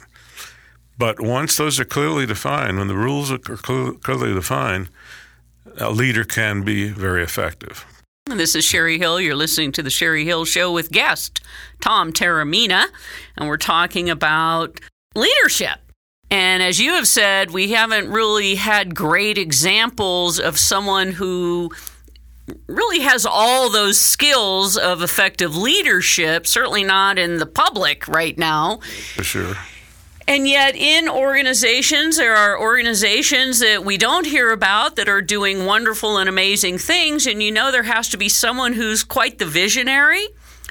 [0.99, 4.91] But once those are clearly defined, when the rules are clearly defined,
[5.79, 7.87] a leader can be very effective.
[8.31, 9.21] This is Sherry Hill.
[9.21, 11.43] You're listening to the Sherry Hill Show with guest
[11.83, 12.87] Tom Taormina,
[13.37, 14.81] and we're talking about
[15.15, 15.79] leadership.
[16.31, 21.71] And as you have said, we haven't really had great examples of someone who
[22.67, 28.79] really has all those skills of effective leadership, certainly not in the public right now.
[29.17, 29.55] For sure.
[30.27, 35.67] And yet, in organizations, there are organizations that we don't hear about that are doing
[35.67, 37.27] wonderful and amazing things.
[37.27, 40.27] And you know, there has to be someone who's quite the visionary,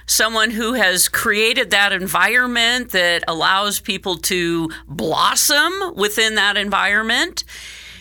[0.08, 7.44] someone who has created that environment that allows people to blossom within that environment.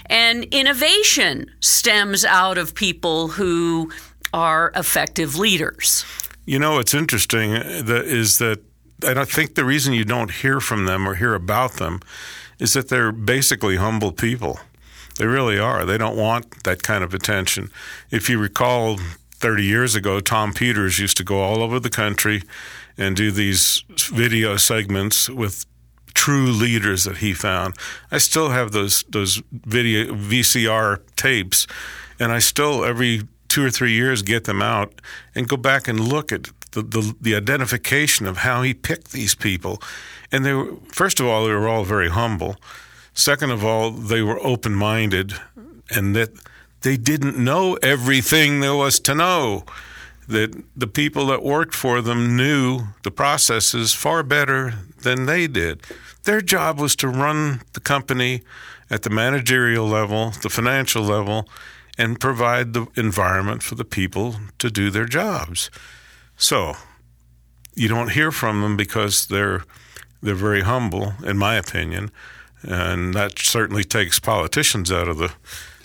[0.07, 3.93] And innovation stems out of people who
[4.33, 6.05] are effective leaders.
[6.47, 8.61] You know, what's interesting uh, that is that
[9.05, 12.01] I think the reason you don't hear from them or hear about them
[12.59, 14.61] is that they're basically humble people.
[15.19, 15.85] They really are.
[15.85, 17.71] They don't want that kind of attention.
[18.11, 18.99] If you recall,
[19.43, 22.45] 30 years ago, Tom Peters used to go all over the country
[22.97, 23.83] and do these
[24.13, 25.67] video segments with
[26.15, 27.75] true leaders that he found.
[28.13, 31.67] I still have those those video VCR tapes,
[32.21, 35.01] and I still every two or three years get them out
[35.35, 39.35] and go back and look at the, the, the identification of how he picked these
[39.35, 39.81] people.
[40.31, 42.57] And they were, first of all, they were all very humble.
[43.15, 45.35] Second of all, they were open minded
[45.91, 46.31] and that
[46.81, 49.65] they didn't know everything there was to know.
[50.29, 55.83] That the people that worked for them knew the processes far better than they did.
[56.25, 58.43] Their job was to run the company
[58.89, 61.49] at the managerial level, the financial level,
[61.99, 65.71] and provide the environment for the people to do their jobs.
[66.37, 66.75] So
[67.75, 69.65] you don't hear from them because they're
[70.23, 72.11] they're very humble, in my opinion,
[72.63, 75.33] and that certainly takes politicians out of the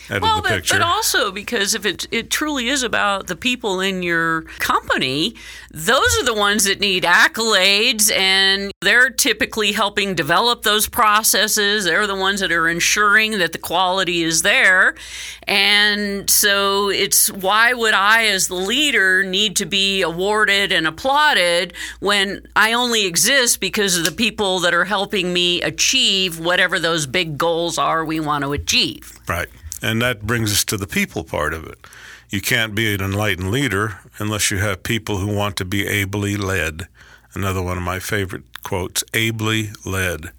[0.10, 0.76] out well, of the but, picture.
[0.76, 5.36] but also because if it it truly is about the people in your company,
[5.72, 11.86] those are the ones that need accolades, and they're typically helping develop those processes.
[11.86, 14.96] They're the ones that are ensuring that the quality is there,
[15.44, 21.74] and so it's why would I, as the leader, need to be awarded and applauded
[22.00, 27.06] when I only exist because of the people that are helping me achieve whatever those
[27.06, 29.20] big goals are we want to achieve.
[29.28, 29.50] Right.
[29.82, 31.86] And that brings us to the people part of it.
[32.30, 36.36] You can't be an enlightened leader unless you have people who want to be ably
[36.36, 36.88] led.
[37.34, 40.32] Another one of my favorite quotes ably led.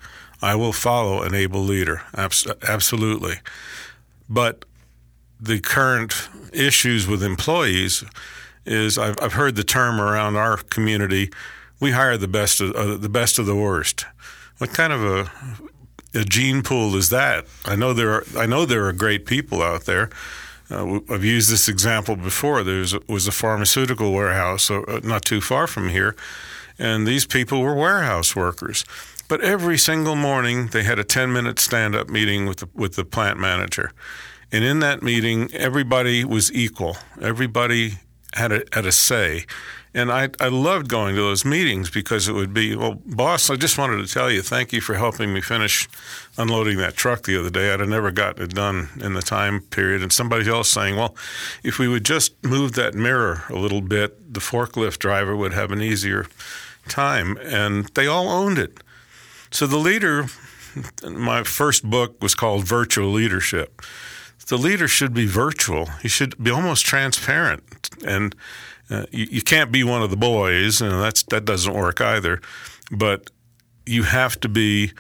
[0.43, 2.03] I will follow an able leader.
[2.15, 3.37] Abs- absolutely.
[4.29, 4.65] But
[5.41, 8.05] the current issues with employees
[8.67, 11.31] is I've, I've heard the term around our community
[11.81, 14.05] we hire the best of uh, the best of the worst.
[14.59, 15.31] What kind of a
[16.15, 17.47] a gene pool is that?
[17.65, 20.11] I know there are I know there are great people out there.
[20.71, 22.63] Uh, I've used this example before.
[22.63, 26.15] There was a, was a pharmaceutical warehouse uh, not too far from here,
[26.79, 28.85] and these people were warehouse workers.
[29.29, 32.97] But every single morning they had a 10 minute stand up meeting with the, with
[32.97, 33.93] the plant manager.
[34.51, 36.97] And in that meeting, everybody was equal.
[37.21, 37.99] Everybody
[38.33, 39.45] had a, had a say.
[39.95, 43.57] And I, I loved going to those meetings because it would be, well, boss, I
[43.57, 45.89] just wanted to tell you, thank you for helping me finish
[46.37, 47.73] unloading that truck the other day.
[47.73, 50.03] I'd have never gotten it done in the time period.
[50.03, 51.17] And somebody else saying, well,
[51.65, 55.73] if we would just move that mirror a little bit, the forklift driver would have
[55.73, 56.27] an easier
[56.89, 57.39] time.
[57.39, 58.81] And they all owned it.
[59.51, 60.27] So the leader,
[61.09, 63.81] my first book was called Virtual Leadership.
[64.49, 65.87] The leader should be virtual.
[66.03, 68.35] He should be almost transparent and
[68.91, 72.41] uh, you, you, can't be one of the boys, and that's that doesn't work either.
[72.91, 73.31] But
[73.85, 74.93] you have to be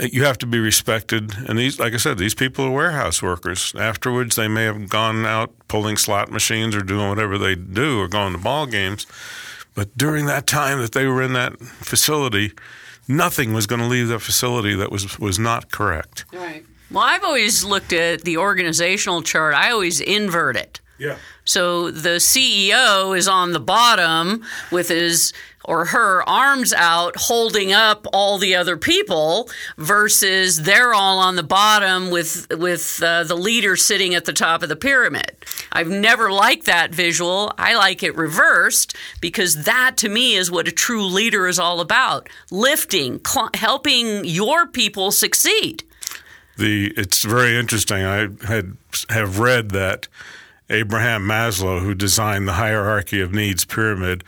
[0.00, 1.32] you have to be respected.
[1.48, 3.74] And these, like I said, these people are warehouse workers.
[3.76, 8.08] Afterwards, they may have gone out pulling slot machines or doing whatever they do, or
[8.08, 9.06] going to ball games.
[9.74, 12.52] But during that time that they were in that facility,
[13.08, 16.24] nothing was going to leave that facility that was was not correct.
[16.32, 16.64] Right.
[16.90, 19.54] Well, I've always looked at the organizational chart.
[19.54, 20.80] I always invert it.
[20.98, 21.16] Yeah.
[21.44, 25.32] So the CEO is on the bottom with his
[25.66, 31.42] or her arms out holding up all the other people versus they're all on the
[31.42, 35.36] bottom with with uh, the leader sitting at the top of the pyramid.
[35.72, 37.52] I've never liked that visual.
[37.58, 41.80] I like it reversed because that to me is what a true leader is all
[41.80, 42.28] about.
[42.50, 45.82] Lifting, cl- helping your people succeed.
[46.56, 48.04] The it's very interesting.
[48.04, 48.76] I had
[49.10, 50.08] have read that
[50.68, 54.24] Abraham Maslow, who designed the hierarchy of needs pyramid,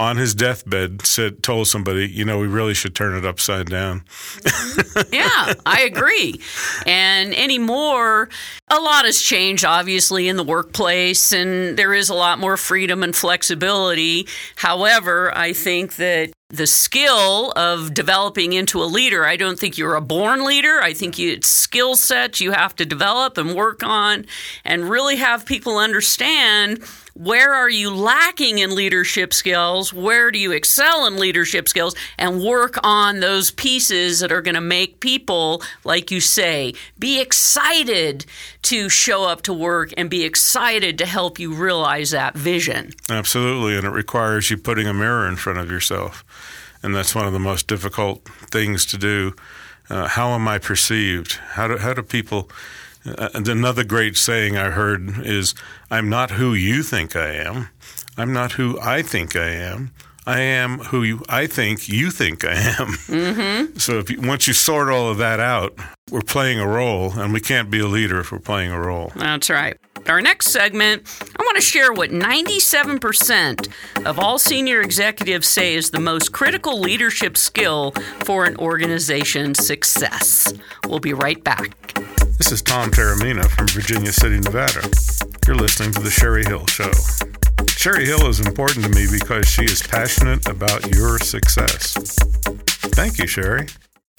[0.00, 4.02] on his deathbed said told somebody, you know, we really should turn it upside down.
[5.12, 6.40] yeah, I agree.
[6.86, 8.30] And anymore,
[8.68, 13.02] a lot has changed obviously in the workplace and there is a lot more freedom
[13.02, 14.26] and flexibility.
[14.56, 19.24] However, I think that the skill of developing into a leader.
[19.24, 20.80] I don't think you're a born leader.
[20.82, 24.26] I think you, it's skill sets you have to develop and work on
[24.64, 26.82] and really have people understand
[27.20, 29.92] where are you lacking in leadership skills?
[29.92, 31.94] Where do you excel in leadership skills?
[32.16, 37.20] And work on those pieces that are going to make people, like you say, be
[37.20, 38.24] excited
[38.62, 42.94] to show up to work and be excited to help you realize that vision.
[43.10, 43.76] Absolutely.
[43.76, 46.24] And it requires you putting a mirror in front of yourself.
[46.82, 49.34] And that's one of the most difficult things to do.
[49.90, 51.32] Uh, how am I perceived?
[51.32, 52.50] How do, how do people
[53.04, 55.54] and another great saying I heard is,
[55.90, 57.68] I'm not who you think I am.
[58.16, 59.92] I'm not who I think I am.
[60.26, 62.88] I am who you, I think you think I am.
[63.08, 63.60] Mm-hmm.
[63.78, 65.74] So if you, once you sort all of that out,
[66.10, 69.10] we're playing a role, and we can't be a leader if we're playing a role.
[69.16, 69.76] That's right.
[70.06, 71.04] Our next segment,
[71.38, 73.68] I want to share what 97%
[74.06, 77.92] of all senior executives say is the most critical leadership skill
[78.24, 80.52] for an organization's success.
[80.86, 82.19] We'll be right back.
[82.40, 84.80] This is Tom Taormina from Virginia City, Nevada.
[85.46, 86.90] You're listening to The Sherry Hill Show.
[87.68, 91.92] Sherry Hill is important to me because she is passionate about your success.
[92.96, 93.66] Thank you, Sherry.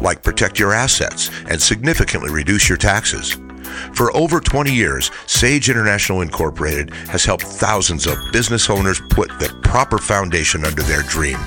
[0.00, 3.36] Like protect your assets and significantly reduce your taxes.
[3.94, 9.54] For over 20 years, Sage International Incorporated has helped thousands of business owners put the
[9.62, 11.38] proper foundation under their dream.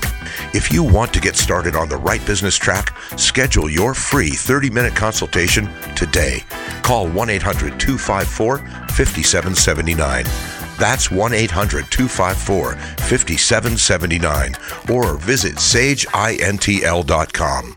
[0.52, 4.70] If you want to get started on the right business track, schedule your free 30
[4.70, 6.42] minute consultation today.
[6.82, 10.24] Call 1 800 254 5779.
[10.78, 14.56] That's 1 800 254 5779
[14.90, 17.76] or visit sageintl.com.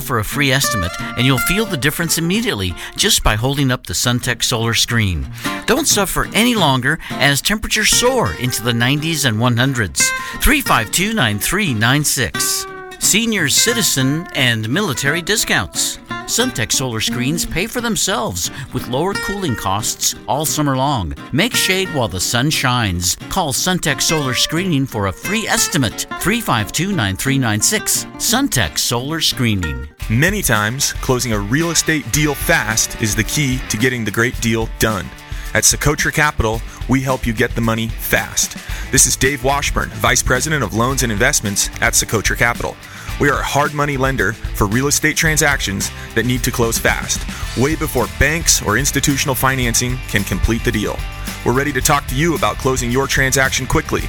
[0.00, 3.94] for a free estimate, and you'll feel the difference immediately just by holding up the
[3.94, 5.30] Suntech solar screen.
[5.66, 10.10] Don't suffer any longer as temperatures soar into the 90s and 100s.
[10.40, 12.77] 352 9396.
[13.00, 15.98] Senior citizen and military discounts.
[16.26, 21.14] Suntech solar screens pay for themselves with lower cooling costs all summer long.
[21.32, 23.16] Make shade while the sun shines.
[23.30, 26.06] Call Suntech Solar Screening for a free estimate.
[26.20, 28.04] 352 9396.
[28.16, 29.88] Suntech Solar Screening.
[30.10, 34.38] Many times, closing a real estate deal fast is the key to getting the great
[34.42, 35.06] deal done.
[35.54, 38.58] At Socotra Capital, we help you get the money fast.
[38.92, 42.76] This is Dave Washburn, Vice President of Loans and Investments at Socotra Capital.
[43.18, 47.26] We are a hard money lender for real estate transactions that need to close fast,
[47.56, 50.98] way before banks or institutional financing can complete the deal.
[51.46, 54.02] We're ready to talk to you about closing your transaction quickly,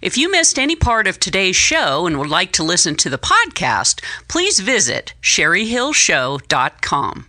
[0.02, 3.18] If you missed any part of today's show and would like to listen to the
[3.18, 7.26] podcast, please visit sherryhillshow.com.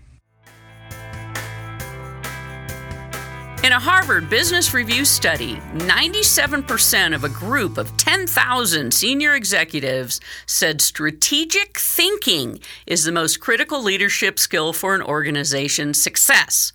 [3.65, 10.81] In a Harvard Business Review study, 97% of a group of 10,000 senior executives said
[10.81, 16.73] strategic thinking is the most critical leadership skill for an organization's success.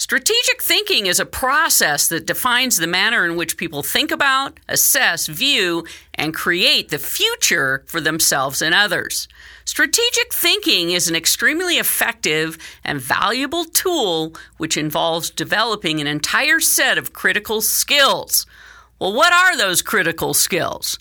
[0.00, 5.26] Strategic thinking is a process that defines the manner in which people think about, assess,
[5.26, 5.84] view,
[6.14, 9.26] and create the future for themselves and others.
[9.64, 16.96] Strategic thinking is an extremely effective and valuable tool which involves developing an entire set
[16.96, 18.46] of critical skills.
[19.00, 20.96] Well, what are those critical skills?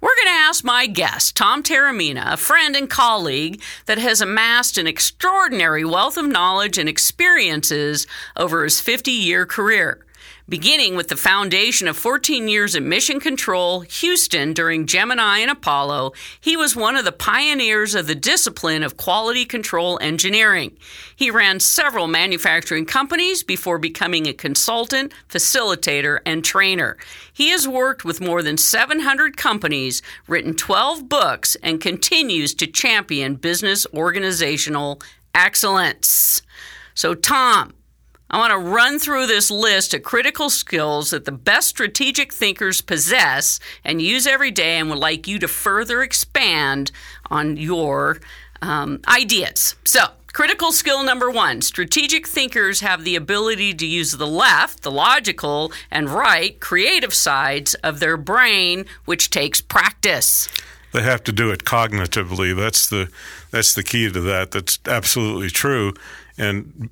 [0.00, 4.78] We're going to ask my guest, Tom Taormina, a friend and colleague that has amassed
[4.78, 10.06] an extraordinary wealth of knowledge and experiences over his 50 year career.
[10.50, 16.12] Beginning with the foundation of 14 years at Mission Control, Houston during Gemini and Apollo,
[16.40, 20.74] he was one of the pioneers of the discipline of quality control engineering.
[21.14, 26.96] He ran several manufacturing companies before becoming a consultant, facilitator, and trainer.
[27.30, 33.34] He has worked with more than 700 companies, written 12 books, and continues to champion
[33.34, 35.02] business organizational
[35.34, 36.40] excellence.
[36.94, 37.74] So, Tom,
[38.30, 42.80] I want to run through this list of critical skills that the best strategic thinkers
[42.82, 46.90] possess and use every day, and would like you to further expand
[47.30, 48.18] on your
[48.60, 49.76] um, ideas.
[49.84, 54.90] So, Critical skill number one strategic thinkers have the ability to use the left, the
[54.90, 60.48] logical, and right, creative sides of their brain, which takes practice.
[60.92, 62.54] They have to do it cognitively.
[62.54, 63.10] That's the
[63.50, 64.52] that's the key to that.
[64.52, 65.94] That's absolutely true.
[66.38, 66.90] And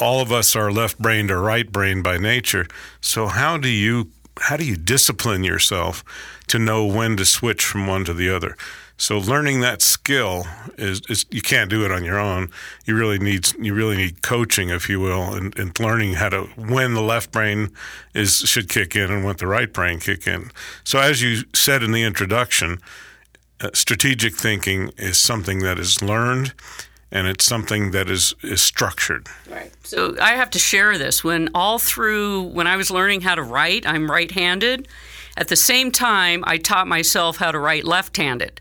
[0.00, 2.66] all of us are left brained or right brained by nature.
[3.00, 6.04] So how do you how do you discipline yourself
[6.48, 8.56] to know when to switch from one to the other?
[8.98, 10.46] So learning that skill
[10.78, 12.48] is, is, you can't do it on your own.
[12.86, 16.42] You really need you really need coaching, if you will, and, and learning how to
[16.56, 17.72] when the left brain
[18.14, 20.50] is should kick in and when the right brain kick in.
[20.82, 22.78] So as you said in the introduction,
[23.60, 26.54] uh, strategic thinking is something that is learned
[27.10, 29.28] and it's something that is is structured.
[29.50, 29.72] Right.
[29.84, 31.22] So I have to share this.
[31.22, 34.88] When all through when I was learning how to write, I'm right-handed.
[35.36, 38.60] At the same time, I taught myself how to write left-handed.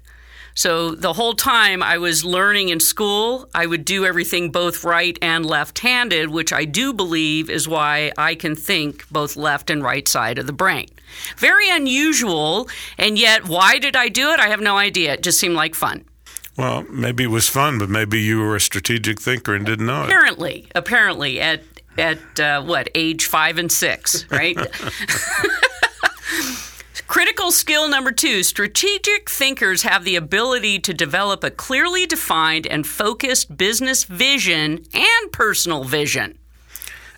[0.58, 5.18] So the whole time I was learning in school, I would do everything both right
[5.22, 9.84] and left handed, which I do believe is why I can think both left and
[9.84, 10.88] right side of the brain.
[11.38, 14.39] Very unusual, and yet why did I do it?
[14.39, 15.14] I have no idea.
[15.14, 16.06] It just seemed like fun.
[16.58, 20.03] Well, maybe it was fun, but maybe you were a strategic thinker and didn't know
[20.03, 20.06] it.
[20.06, 21.62] Apparently, apparently, at
[21.97, 24.58] at uh, what age five and six, right?
[27.08, 32.86] Critical skill number two strategic thinkers have the ability to develop a clearly defined and
[32.86, 36.38] focused business vision and personal vision.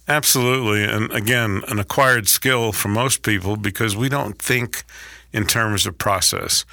[0.07, 0.83] Absolutely.
[0.83, 4.83] And again, an acquired skill for most people because we don't think
[5.33, 6.65] in terms of process.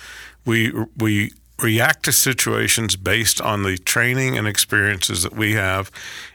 [0.45, 5.91] We, we react to situations based on the training and experiences that we have.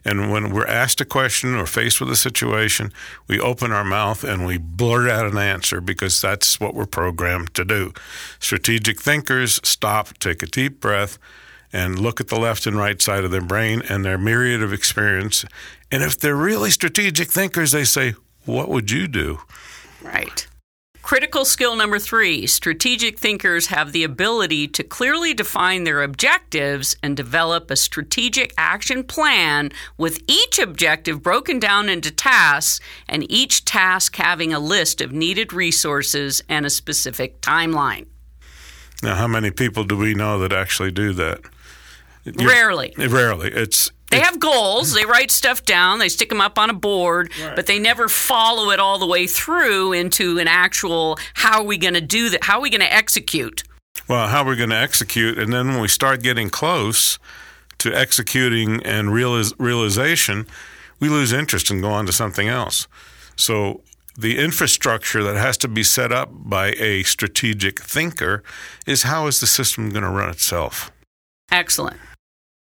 [0.05, 2.93] And when we're asked a question or faced with a situation,
[3.27, 7.53] we open our mouth and we blurt out an answer because that's what we're programmed
[7.55, 7.93] to do.
[8.39, 11.17] Strategic thinkers stop, take a deep breath,
[11.71, 14.73] and look at the left and right side of their brain and their myriad of
[14.73, 15.45] experience.
[15.91, 18.15] And if they're really strategic thinkers, they say,
[18.45, 19.39] What would you do?
[20.01, 20.47] Right.
[21.09, 27.17] Critical skill number three strategic thinkers have the ability to clearly define their objectives and
[27.17, 34.17] develop a strategic action plan with each objective broken down into tasks and each task
[34.17, 38.05] having a list of needed resources and a specific timeline.
[39.01, 41.41] Now, how many people do we know that actually do that?
[42.23, 42.93] You're, rarely.
[42.95, 43.49] Rarely.
[43.49, 44.93] It's they have goals.
[44.93, 45.99] They write stuff down.
[45.99, 47.55] They stick them up on a board, right.
[47.55, 51.77] but they never follow it all the way through into an actual how are we
[51.77, 52.43] going to do that?
[52.43, 53.63] How are we going to execute?
[54.07, 55.37] Well, how are we going to execute?
[55.37, 57.19] And then when we start getting close
[57.79, 60.47] to executing and realiz- realization,
[60.99, 62.87] we lose interest and go on to something else.
[63.35, 63.81] So
[64.17, 68.43] the infrastructure that has to be set up by a strategic thinker
[68.85, 70.91] is how is the system going to run itself?
[71.51, 71.97] Excellent.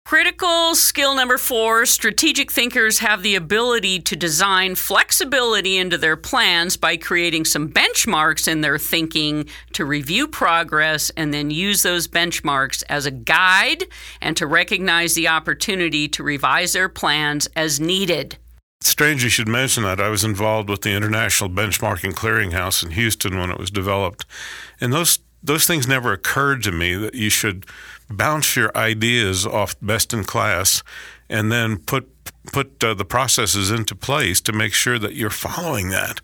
[0.06, 6.76] Critical skill number four strategic thinkers have the ability to design flexibility into their plans
[6.76, 12.84] by creating some benchmarks in their thinking to review progress and then use those benchmarks
[12.90, 13.84] as a guide
[14.20, 18.36] and to recognize the opportunity to revise their plans as needed.
[18.82, 20.02] strange you should mention that.
[20.02, 24.26] I was involved with the International Benchmarking Clearinghouse in Houston when it was developed.
[24.82, 27.66] And those those things never occurred to me that you should
[28.10, 30.82] bounce your ideas off best in class
[31.28, 32.10] and then put
[32.52, 36.20] put uh, the processes into place to make sure that you're following that.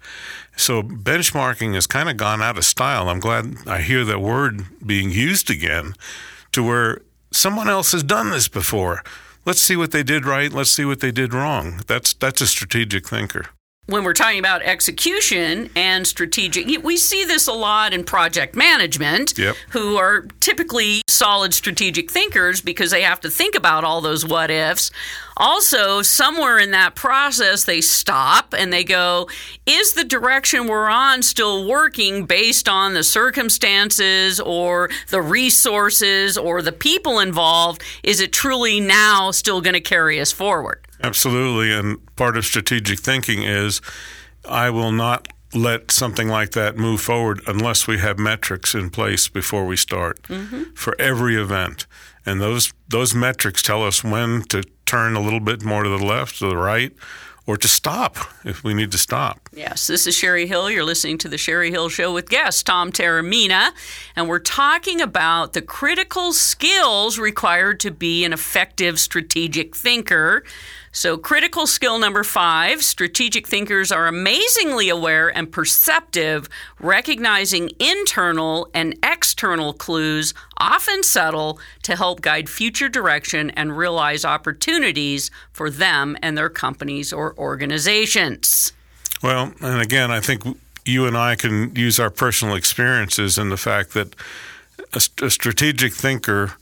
[0.57, 3.09] So benchmarking has kind of gone out of style.
[3.09, 5.95] I'm glad I hear that word being used again
[6.53, 7.01] to where
[7.31, 9.03] someone else has done this before.
[9.47, 11.81] Let's see what they did right, let's see what they did wrong.
[11.87, 13.47] That's that's a strategic thinker
[13.91, 19.37] when we're talking about execution and strategic, we see this a lot in project management,
[19.37, 19.57] yep.
[19.71, 24.51] who are typically solid strategic thinkers because they have to think about all those what
[24.51, 24.93] ifs.
[25.37, 29.29] Also, somewhere in that process, they stop and they go,
[29.67, 36.63] Is the direction we're on still working based on the circumstances or the resources or
[36.63, 37.83] the people involved?
[38.05, 40.87] Is it truly now still going to carry us forward?
[41.03, 41.73] Absolutely.
[41.73, 43.81] And part of strategic thinking is
[44.49, 49.29] I will not let something like that move forward unless we have metrics in place
[49.29, 50.63] before we start mm-hmm.
[50.75, 51.87] for every event.
[52.25, 56.05] And those those metrics tell us when to turn a little bit more to the
[56.05, 56.93] left, to the right,
[57.47, 59.49] or to stop if we need to stop.
[59.53, 60.71] Yes, this is Sherry Hill.
[60.71, 63.71] You're listening to the Sherry Hill Show with guest Tom Taormina,
[64.15, 70.45] and we're talking about the critical skills required to be an effective strategic thinker.
[70.93, 76.49] So, critical skill number five strategic thinkers are amazingly aware and perceptive,
[76.81, 85.31] recognizing internal and external clues, often subtle, to help guide future direction and realize opportunities
[85.53, 88.73] for them and their companies or organizations.
[89.23, 90.43] Well, and again, I think
[90.85, 94.17] you and I can use our personal experiences and the fact that
[94.93, 96.55] a, strategic thinker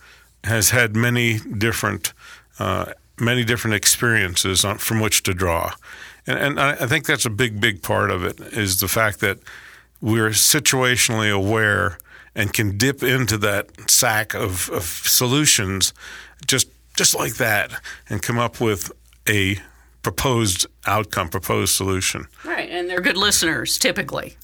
[0.44, 2.12] has had many different
[2.58, 5.72] uh, many different experiences on, from which to draw,
[6.26, 9.20] and, and I, I think that's a big big part of it is the fact
[9.20, 9.38] that
[10.00, 11.98] we're situationally aware
[12.34, 15.92] and can dip into that sack of, of solutions
[16.46, 17.72] just just like that
[18.08, 18.92] and come up with
[19.28, 19.58] a
[20.02, 22.26] proposed outcome, proposed solution.
[22.44, 24.36] Right, and they're good listeners typically.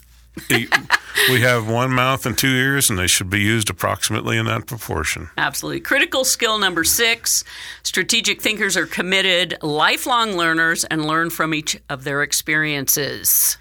[1.31, 4.67] We have one mouth and two ears, and they should be used approximately in that
[4.67, 5.31] proportion.
[5.39, 5.81] Absolutely.
[5.81, 7.45] Critical skill number six
[7.83, 13.57] strategic thinkers are committed, lifelong learners, and learn from each of their experiences.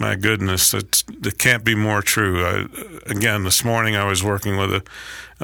[0.00, 2.44] My goodness, that it can't be more true.
[2.44, 2.66] I,
[3.06, 4.82] again, this morning I was working with a,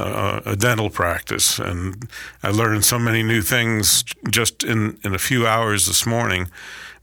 [0.01, 2.09] uh, a dental practice, and
[2.43, 6.49] I learned so many new things just in, in a few hours this morning.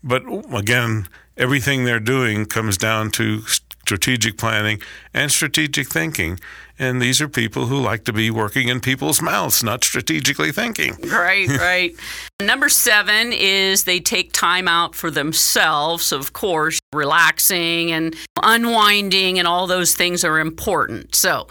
[0.03, 0.23] But
[0.53, 1.07] again,
[1.37, 3.43] everything they're doing comes down to
[3.87, 4.81] strategic planning
[5.13, 6.37] and strategic thinking.
[6.77, 10.95] And these are people who like to be working in people's mouths, not strategically thinking.
[11.07, 11.95] Right, right.
[12.41, 16.11] Number seven is they take time out for themselves.
[16.11, 21.15] Of course, relaxing and unwinding and all those things are important.
[21.15, 21.47] So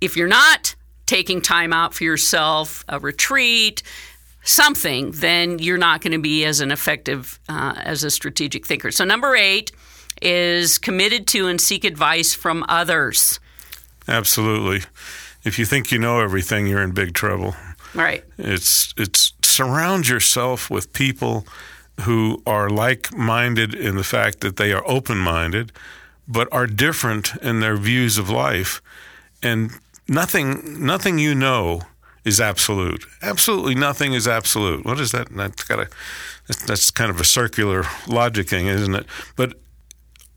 [0.00, 0.74] if you're not
[1.06, 3.82] taking time out for yourself, a retreat,
[4.44, 8.90] something, then you're not going to be as an effective uh, as a strategic thinker.
[8.90, 9.72] So, number eight,
[10.22, 13.40] is committed to and seek advice from others.
[14.08, 14.82] Absolutely.
[15.44, 17.54] If you think you know everything, you're in big trouble.
[17.94, 18.24] Right.
[18.38, 21.46] It's it's surround yourself with people
[22.00, 25.70] who are like-minded in the fact that they are open-minded
[26.26, 28.80] but are different in their views of life
[29.42, 29.72] and
[30.08, 31.82] nothing nothing you know
[32.24, 33.04] is absolute.
[33.20, 34.84] Absolutely nothing is absolute.
[34.84, 35.28] What is that?
[35.30, 35.88] That's got a
[36.46, 39.06] that's kind of a circular logic thing, isn't it?
[39.36, 39.54] But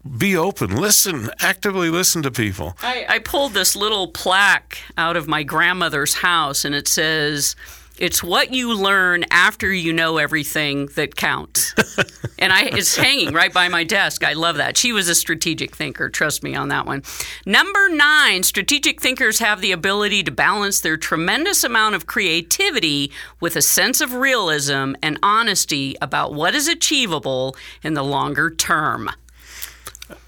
[0.05, 2.77] be open, listen, actively listen to people.
[2.81, 7.55] I, I, pulled this little plaque out of my grandmother's house, and it says,
[7.97, 11.73] "It's what you learn after you know everything that counts."
[12.39, 14.23] and I, it's hanging right by my desk.
[14.23, 14.77] I love that.
[14.77, 16.07] She was a strategic thinker.
[16.09, 17.01] Trust me on that one.
[17.47, 23.55] Number nine: strategic thinkers have the ability to balance their tremendous amount of creativity with
[23.55, 29.09] a sense of realism and honesty about what is achievable in the longer term.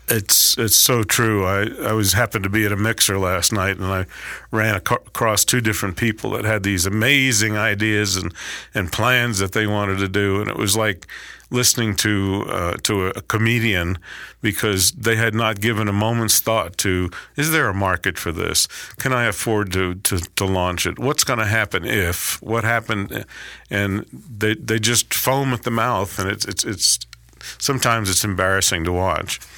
[0.10, 1.45] It's it's so true.
[1.45, 4.05] I, I was happened to be at a mixer last night, and I
[4.51, 8.34] ran ac- across two different people that had these amazing ideas and,
[8.74, 11.08] and plans that they wanted to do, and it was like
[11.49, 13.97] listening to uh, to a, comedian
[14.41, 18.68] because they had not given a moment's thought to is there a market for this?
[18.97, 20.99] Can I afford to to, to launch it?
[20.99, 22.41] What's going to happen if?
[22.41, 23.26] What happened?
[23.70, 26.99] And they they just foam at the mouth, and it's it's it's
[27.58, 29.40] sometimes it's embarrassing to watch.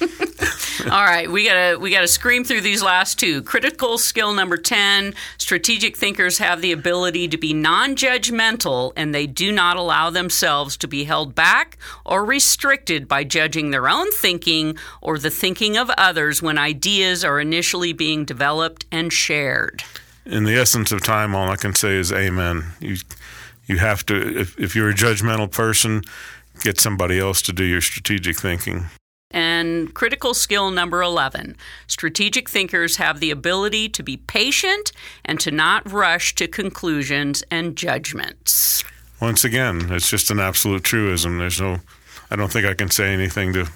[0.90, 3.42] All right, we gotta we gotta scream through these last two.
[3.42, 9.52] Critical skill number ten: strategic thinkers have the ability to be non-judgmental, and they do
[9.52, 11.76] not allow themselves to be held back
[12.06, 17.38] or restricted by judging their own thinking or the thinking of others when ideas are
[17.40, 19.82] initially being developed and shared.
[20.24, 22.64] In the essence of time, all I can say is amen.
[22.80, 22.96] You
[23.66, 26.02] you have to if, if you're a judgmental person
[26.62, 28.86] get somebody else to do your strategic thinking.
[29.30, 31.56] And critical skill number 11
[31.86, 34.92] strategic thinkers have the ability to be patient
[35.24, 38.82] and to not rush to conclusions and judgments.
[39.20, 41.38] Once again, it's just an absolute truism.
[41.38, 41.78] There's no,
[42.30, 43.68] I don't think I can say anything to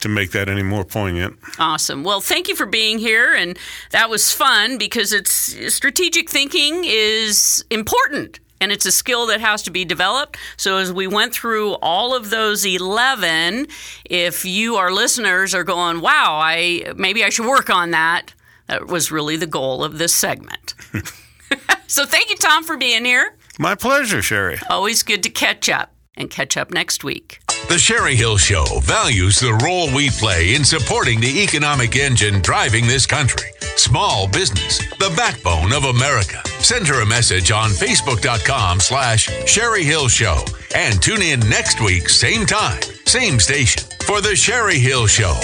[0.00, 1.38] to make that any more poignant.
[1.58, 2.04] Awesome.
[2.04, 3.58] Well, thank you for being here and
[3.90, 5.30] that was fun because it's
[5.74, 10.38] strategic thinking is important and it's a skill that has to be developed.
[10.56, 13.66] So as we went through all of those 11,
[14.04, 18.34] if you our listeners are going, "Wow, I maybe I should work on that."
[18.66, 20.74] That was really the goal of this segment.
[21.88, 23.36] so thank you Tom for being here.
[23.58, 24.58] My pleasure, Sherry.
[24.70, 27.40] Always good to catch up and catch up next week.
[27.68, 32.86] The Sherry Hill Show values the role we play in supporting the economic engine driving
[32.86, 33.48] this country.
[33.76, 36.42] Small business, the backbone of America.
[36.58, 40.44] Send her a message on Facebook.com slash Sherry Hill Show
[40.74, 45.34] and tune in next week, same time, same station for The Sherry Hill Show.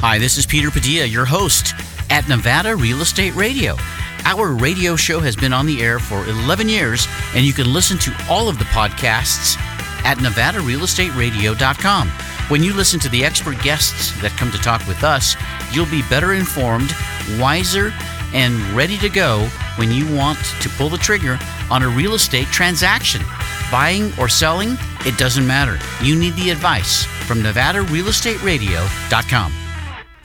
[0.00, 1.74] Hi, this is Peter Padilla, your host
[2.08, 3.76] at Nevada Real Estate Radio.
[4.24, 7.98] Our radio show has been on the air for 11 years, and you can listen
[7.98, 9.56] to all of the podcasts
[10.04, 12.08] at NevadaRealEstateRadio.com.
[12.48, 15.36] When you listen to the expert guests that come to talk with us,
[15.72, 16.94] you'll be better informed,
[17.38, 17.94] wiser,
[18.32, 21.38] and ready to go when you want to pull the trigger
[21.70, 23.22] on a real estate transaction.
[23.70, 25.78] Buying or selling, it doesn't matter.
[26.04, 29.69] You need the advice from NevadaRealEstateRadio.com.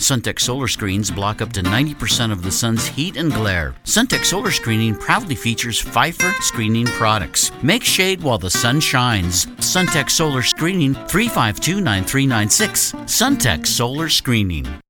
[0.06, 3.74] Suntech solar screens block up to 90% of the sun's heat and glare.
[3.86, 7.52] Suntech solar screening proudly features Phifer screening products.
[7.64, 9.48] Make shade while the sun shines.
[9.58, 12.92] Suntech solar screening 352 9396.
[12.92, 14.80] Suntech solar screening.